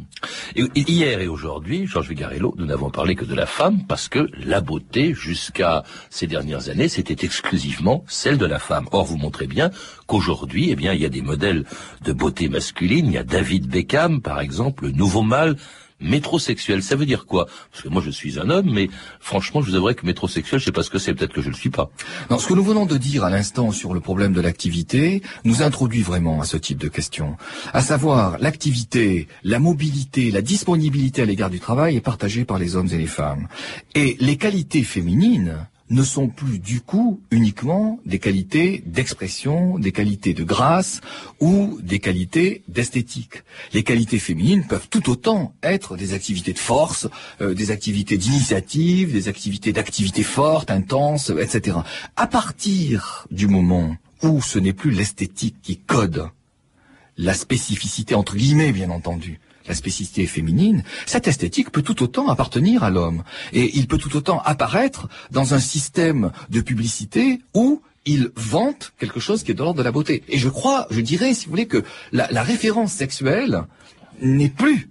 Hier 0.74 1.20
et 1.20 1.28
aujourd'hui, 1.28 1.86
Georges 1.86 2.08
Vigarello, 2.08 2.54
nous 2.58 2.66
n'avons 2.66 2.90
parlé 2.90 3.14
que 3.14 3.24
de 3.24 3.34
la 3.34 3.46
femme 3.46 3.86
parce 3.86 4.08
que 4.08 4.28
la 4.44 4.60
beauté, 4.60 5.14
jusqu'à 5.14 5.84
ces 6.10 6.26
dernières 6.26 6.68
années, 6.68 6.88
c'était 6.88 7.24
exclusivement 7.24 8.04
celle 8.08 8.38
de 8.38 8.46
la 8.46 8.58
femme. 8.58 8.88
Or, 8.90 9.04
vous 9.04 9.16
montrez 9.16 9.46
bien 9.46 9.70
qu'aujourd'hui, 10.06 10.70
eh 10.70 10.76
bien, 10.76 10.92
il 10.92 11.00
y 11.00 11.06
a 11.06 11.10
des 11.10 11.22
modèles 11.22 11.64
de 12.02 12.12
beauté 12.12 12.48
masculine. 12.48 13.06
Il 13.06 13.12
y 13.12 13.18
a 13.18 13.24
David 13.24 13.68
Beckham, 13.68 14.20
par 14.20 14.40
exemple, 14.40 14.86
le 14.86 14.92
nouveau 14.92 15.22
mâle 15.22 15.56
métrosexuel. 16.00 16.82
Ça 16.82 16.96
veut 16.96 17.06
dire 17.06 17.26
quoi? 17.26 17.46
Parce 17.70 17.82
que 17.82 17.88
moi, 17.88 18.02
je 18.04 18.10
suis 18.10 18.38
un 18.38 18.50
homme, 18.50 18.70
mais 18.72 18.88
franchement, 19.20 19.62
je 19.62 19.70
vous 19.70 19.76
avouerai 19.76 19.94
que 19.94 20.06
métrosexuel, 20.06 20.60
je 20.60 20.66
sais 20.66 20.72
pas 20.72 20.82
ce 20.82 20.90
que 20.90 20.98
c'est. 20.98 21.14
Peut-être 21.14 21.32
que 21.32 21.42
je 21.42 21.48
le 21.48 21.54
suis 21.54 21.70
pas. 21.70 21.90
Non, 22.30 22.38
ce 22.38 22.46
que 22.46 22.54
nous 22.54 22.64
venons 22.64 22.86
de 22.86 22.96
dire 22.96 23.24
à 23.24 23.30
l'instant 23.30 23.70
sur 23.70 23.94
le 23.94 24.00
problème 24.00 24.32
de 24.32 24.40
l'activité 24.40 25.22
nous 25.44 25.62
introduit 25.62 26.02
vraiment 26.02 26.40
à 26.40 26.44
ce 26.44 26.56
type 26.56 26.78
de 26.78 26.88
question. 26.88 27.36
À 27.72 27.82
savoir, 27.82 28.38
l'activité, 28.38 29.28
la 29.44 29.58
mobilité, 29.58 30.30
la 30.30 30.42
disponibilité 30.42 31.22
à 31.22 31.24
l'égard 31.24 31.50
du 31.50 31.60
travail 31.60 31.96
est 31.96 32.00
partagée 32.00 32.44
par 32.44 32.58
les 32.58 32.76
hommes 32.76 32.88
et 32.92 32.98
les 32.98 33.06
femmes. 33.06 33.48
Et 33.94 34.16
les 34.20 34.36
qualités 34.36 34.82
féminines 34.82 35.66
ne 35.90 36.02
sont 36.04 36.28
plus 36.28 36.58
du 36.58 36.80
coup 36.80 37.20
uniquement 37.30 37.98
des 38.06 38.18
qualités 38.18 38.82
d'expression, 38.86 39.78
des 39.78 39.92
qualités 39.92 40.34
de 40.34 40.44
grâce 40.44 41.00
ou 41.40 41.78
des 41.82 41.98
qualités 41.98 42.62
d'esthétique. 42.68 43.42
Les 43.72 43.82
qualités 43.82 44.18
féminines 44.18 44.66
peuvent 44.66 44.88
tout 44.88 45.10
autant 45.10 45.52
être 45.62 45.96
des 45.96 46.14
activités 46.14 46.52
de 46.52 46.58
force, 46.58 47.08
euh, 47.40 47.54
des 47.54 47.72
activités 47.72 48.16
d'initiative, 48.16 49.12
des 49.12 49.28
activités 49.28 49.72
d'activité 49.72 50.22
forte, 50.22 50.70
intense, 50.70 51.30
etc. 51.30 51.78
À 52.16 52.26
partir 52.26 53.26
du 53.30 53.48
moment 53.48 53.96
où 54.22 54.40
ce 54.40 54.58
n'est 54.58 54.72
plus 54.72 54.92
l'esthétique 54.92 55.56
qui 55.62 55.76
code 55.76 56.28
la 57.16 57.34
spécificité 57.34 58.14
entre 58.14 58.36
guillemets 58.36 58.72
bien 58.72 58.90
entendu, 58.90 59.40
la 59.70 59.74
spécificité 59.76 60.26
féminine, 60.26 60.82
cette 61.06 61.28
esthétique 61.28 61.70
peut 61.70 61.82
tout 61.82 62.02
autant 62.02 62.28
appartenir 62.28 62.82
à 62.82 62.90
l'homme. 62.90 63.22
Et 63.52 63.70
il 63.78 63.86
peut 63.86 63.98
tout 63.98 64.16
autant 64.16 64.42
apparaître 64.44 65.08
dans 65.30 65.54
un 65.54 65.60
système 65.60 66.32
de 66.50 66.60
publicité 66.60 67.40
où 67.54 67.80
il 68.04 68.30
vante 68.34 68.92
quelque 68.98 69.20
chose 69.20 69.42
qui 69.44 69.52
est 69.52 69.54
de 69.54 69.62
l'ordre 69.62 69.78
de 69.78 69.84
la 69.84 69.92
beauté. 69.92 70.24
Et 70.28 70.38
je 70.38 70.48
crois, 70.48 70.86
je 70.90 71.00
dirais, 71.00 71.34
si 71.34 71.44
vous 71.44 71.52
voulez, 71.52 71.66
que 71.66 71.84
la, 72.12 72.26
la 72.32 72.42
référence 72.42 72.92
sexuelle 72.92 73.62
n'est 74.20 74.48
plus 74.48 74.90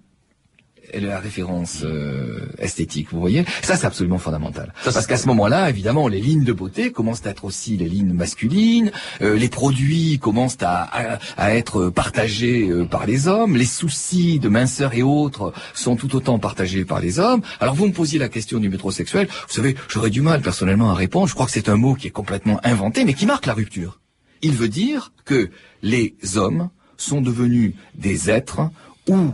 la 0.94 1.20
référence 1.20 1.82
euh, 1.84 2.48
esthétique, 2.58 3.08
vous 3.12 3.20
voyez? 3.20 3.46
Ça, 3.62 3.76
c'est 3.76 3.86
absolument 3.86 4.18
fondamental. 4.18 4.74
Parce 4.84 5.06
qu'à 5.08 5.18
ce 5.18 5.28
moment-là, 5.28 5.70
évidemment, 5.70 6.08
les 6.08 6.22
lignes 6.22 6.44
de 6.44 6.54
beauté 6.54 6.92
commencent 6.92 7.26
à 7.26 7.30
être 7.30 7.46
aussi 7.46 7.78
les 7.78 7.88
lignes 7.88 8.14
masculines, 8.14 8.92
euh, 9.22 9.36
les 9.38 9.50
produits 9.50 10.20
commencent 10.20 10.58
à, 10.62 10.84
à, 10.84 11.20
à 11.38 11.54
être 11.54 11.90
partagés 11.90 12.70
euh, 12.70 12.86
par 12.86 13.06
les 13.06 13.28
hommes, 13.28 13.56
les 13.56 13.66
soucis 13.66 14.40
de 14.40 14.50
minceur 14.50 14.94
et 14.94 15.04
autres 15.04 15.54
sont 15.74 15.96
tout 15.96 16.16
autant 16.16 16.40
partagés 16.40 16.86
par 16.86 17.00
les 17.00 17.20
hommes. 17.20 17.42
Alors, 17.60 17.76
vous 17.76 17.88
me 17.88 17.94
posiez 17.94 18.20
la 18.20 18.30
question 18.30 18.60
du 18.60 18.70
métrosexuel. 18.70 19.28
Vous 19.48 19.54
savez, 19.54 19.76
j'aurais 19.88 20.10
du 20.10 20.22
mal 20.22 20.42
personnellement 20.42 20.92
à 20.92 20.96
répondre. 20.96 21.28
Je 21.28 21.34
crois 21.34 21.46
que 21.46 21.52
c'est 21.52 21.70
un 21.70 21.78
mot 21.78 21.94
qui 21.94 22.08
est 22.08 22.12
complètement 22.12 22.60
inventé, 22.64 23.06
mais 23.06 23.14
qui 23.14 23.26
marque 23.26 23.46
la 23.46 23.54
rupture. 23.54 24.00
Il 24.42 24.54
veut 24.54 24.70
dire 24.70 25.12
que 25.26 25.50
les 25.84 26.16
hommes 26.36 26.70
sont 26.96 27.22
devenus 27.22 27.74
des 27.96 28.30
êtres 28.30 28.62
où 29.08 29.32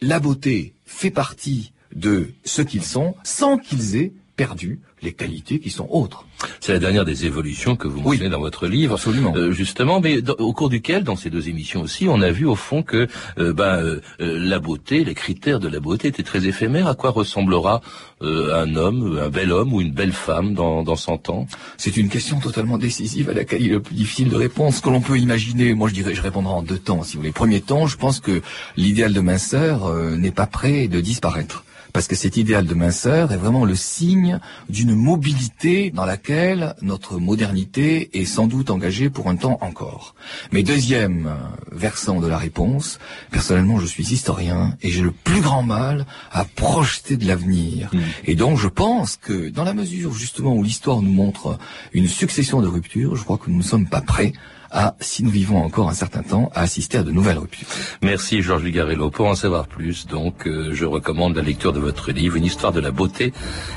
la 0.00 0.20
beauté 0.20 0.74
fait 0.84 1.10
partie 1.10 1.72
de 1.94 2.32
ce 2.44 2.62
qu'ils 2.62 2.84
sont 2.84 3.14
sans 3.24 3.58
qu'ils 3.58 3.96
aient 3.96 4.12
perdu 4.36 4.80
les 5.02 5.12
qualités 5.12 5.58
qui 5.60 5.70
sont 5.70 5.88
autres. 5.90 6.24
C'est 6.60 6.72
la 6.72 6.78
dernière 6.78 7.04
des 7.04 7.26
évolutions 7.26 7.76
que 7.76 7.88
vous 7.88 8.00
mentionnez 8.00 8.28
dans 8.28 8.40
votre 8.40 8.66
livre, 8.66 8.94
absolument. 8.94 9.34
Euh, 9.34 9.52
justement, 9.52 10.00
mais 10.00 10.20
dans, 10.20 10.34
au 10.34 10.52
cours 10.52 10.68
duquel, 10.68 11.04
dans 11.04 11.16
ces 11.16 11.30
deux 11.30 11.48
émissions 11.48 11.82
aussi, 11.82 12.08
on 12.08 12.20
a 12.20 12.30
vu 12.30 12.46
au 12.46 12.54
fond 12.54 12.82
que 12.82 13.08
euh, 13.38 13.52
ben, 13.52 13.76
euh, 13.76 14.00
la 14.20 14.58
beauté, 14.58 15.04
les 15.04 15.14
critères 15.14 15.60
de 15.60 15.68
la 15.68 15.80
beauté 15.80 16.08
étaient 16.08 16.22
très 16.22 16.46
éphémères. 16.46 16.86
À 16.88 16.94
quoi 16.94 17.10
ressemblera 17.10 17.80
euh, 18.22 18.62
un 18.62 18.76
homme, 18.76 19.18
un 19.22 19.28
bel 19.28 19.52
homme 19.52 19.72
ou 19.72 19.80
une 19.80 19.92
belle 19.92 20.12
femme 20.12 20.54
dans, 20.54 20.82
dans 20.82 20.96
100 20.96 21.30
ans? 21.30 21.46
C'est 21.76 21.96
une 21.96 22.08
question 22.08 22.38
totalement 22.38 22.78
décisive 22.78 23.30
à 23.30 23.34
laquelle 23.34 23.62
il 23.62 23.68
est 23.68 23.74
le 23.74 23.82
plus 23.82 23.94
difficile 23.94 24.28
de 24.28 24.36
répondre. 24.36 24.74
Ce 24.74 24.82
que 24.82 24.90
l'on 24.90 25.00
peut 25.00 25.18
imaginer, 25.18 25.74
moi 25.74 25.88
je 25.88 25.94
dirais, 25.94 26.14
je 26.14 26.22
répondrai 26.22 26.52
en 26.52 26.62
deux 26.62 26.78
temps, 26.78 27.02
si 27.02 27.14
vous 27.14 27.22
voulez. 27.22 27.32
Premier 27.32 27.60
temps, 27.60 27.86
je 27.86 27.96
pense 27.96 28.20
que 28.20 28.42
l'idéal 28.76 29.12
de 29.12 29.20
minceur 29.20 29.86
euh, 29.86 30.16
n'est 30.16 30.30
pas 30.30 30.46
prêt 30.46 30.88
de 30.88 31.00
disparaître 31.00 31.64
parce 31.96 32.08
que 32.08 32.14
cet 32.14 32.36
idéal 32.36 32.66
de 32.66 32.74
minceur 32.74 33.32
est 33.32 33.38
vraiment 33.38 33.64
le 33.64 33.74
signe 33.74 34.38
d'une 34.68 34.94
mobilité 34.94 35.90
dans 35.90 36.04
laquelle 36.04 36.74
notre 36.82 37.18
modernité 37.18 38.10
est 38.12 38.26
sans 38.26 38.46
doute 38.46 38.68
engagée 38.68 39.08
pour 39.08 39.30
un 39.30 39.36
temps 39.36 39.56
encore. 39.62 40.14
Mais 40.52 40.62
deuxième 40.62 41.34
versant 41.72 42.20
de 42.20 42.26
la 42.26 42.36
réponse, 42.36 42.98
personnellement 43.30 43.80
je 43.80 43.86
suis 43.86 44.12
historien 44.12 44.76
et 44.82 44.90
j'ai 44.90 45.00
le 45.00 45.10
plus 45.10 45.40
grand 45.40 45.62
mal 45.62 46.04
à 46.32 46.44
projeter 46.44 47.16
de 47.16 47.26
l'avenir. 47.26 47.88
Mmh. 47.90 48.00
Et 48.26 48.34
donc 48.34 48.58
je 48.58 48.68
pense 48.68 49.16
que 49.16 49.48
dans 49.48 49.64
la 49.64 49.72
mesure 49.72 50.12
justement 50.12 50.52
où 50.52 50.62
l'histoire 50.62 51.00
nous 51.00 51.12
montre 51.12 51.58
une 51.94 52.08
succession 52.08 52.60
de 52.60 52.68
ruptures, 52.68 53.16
je 53.16 53.24
crois 53.24 53.38
que 53.38 53.48
nous 53.48 53.56
ne 53.56 53.62
sommes 53.62 53.88
pas 53.88 54.02
prêts 54.02 54.34
à, 54.76 54.94
si 55.00 55.24
nous 55.24 55.30
vivons 55.30 55.56
encore 55.56 55.88
un 55.88 55.94
certain 55.94 56.22
temps, 56.22 56.50
à 56.54 56.60
assister 56.60 56.98
à 56.98 57.02
de 57.02 57.10
nouvelles 57.10 57.38
ruptures. 57.38 57.66
Merci 58.02 58.42
Georges 58.42 58.62
Vigarello. 58.62 59.10
Pour 59.10 59.26
en 59.26 59.34
savoir 59.34 59.66
plus, 59.66 60.06
donc, 60.06 60.46
euh, 60.46 60.70
je 60.72 60.84
recommande 60.84 61.34
la 61.34 61.42
lecture 61.42 61.72
de 61.72 61.80
votre 61.80 62.12
livre, 62.12 62.36
Une 62.36 62.44
histoire 62.44 62.72
de 62.72 62.80
la 62.80 62.90
beauté, 62.90 63.32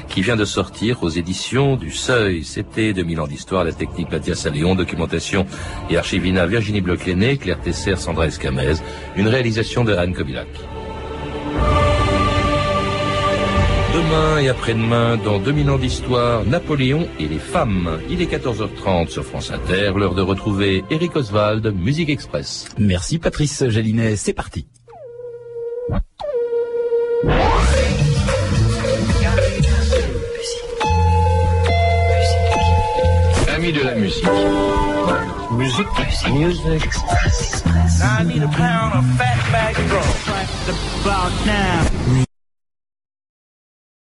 qui 0.09 0.21
vient 0.21 0.35
de 0.35 0.43
sortir 0.43 1.01
aux 1.01 1.09
éditions 1.09 1.77
du 1.77 1.91
Seuil. 1.91 2.43
C'était 2.43 2.91
2000 2.91 3.21
ans 3.21 3.27
d'histoire, 3.27 3.63
la 3.63 3.71
technique 3.71 4.11
Mathias 4.11 4.45
Alléon, 4.45 4.75
documentation 4.75 5.45
et 5.89 5.97
archivina 5.97 6.45
Virginie 6.45 6.81
Bloch-Léné, 6.81 7.37
Claire 7.37 7.61
Tesser, 7.61 7.95
Sandra 7.95 8.27
Escamez, 8.27 8.73
une 9.15 9.29
réalisation 9.29 9.85
de 9.85 9.93
Anne 9.93 10.13
Kobilac. 10.13 10.47
Demain 13.93 14.39
et 14.39 14.49
après-demain, 14.49 15.17
dans 15.17 15.39
2000 15.39 15.69
ans 15.71 15.77
d'histoire, 15.77 16.45
Napoléon 16.45 17.07
et 17.19 17.27
les 17.27 17.39
femmes. 17.39 17.99
Il 18.09 18.21
est 18.21 18.31
14h30 18.31 19.09
sur 19.09 19.25
France 19.25 19.51
Inter, 19.51 19.93
l'heure 19.95 20.13
de 20.13 20.21
retrouver 20.21 20.83
Eric 20.91 21.15
Oswald, 21.15 21.73
Musique 21.75 22.09
Express. 22.09 22.69
Merci 22.77 23.17
Patrice 23.17 23.67
Gélinet, 23.67 24.15
c'est 24.15 24.33
parti. 24.33 24.67
Amis 33.55 33.73
de 33.73 33.83
la 33.83 33.95
musique. 33.95 34.25
Musique. 35.51 35.87
Musique. 36.31 36.89
I 38.01 38.23
need 38.23 38.43
a 38.43 38.47
pound 38.47 38.93
of 38.93 39.05
fat 39.17 39.51
back 39.51 39.75
drum. 39.87 40.03
Right 40.27 40.49
about 40.69 41.45
now. 41.45 42.25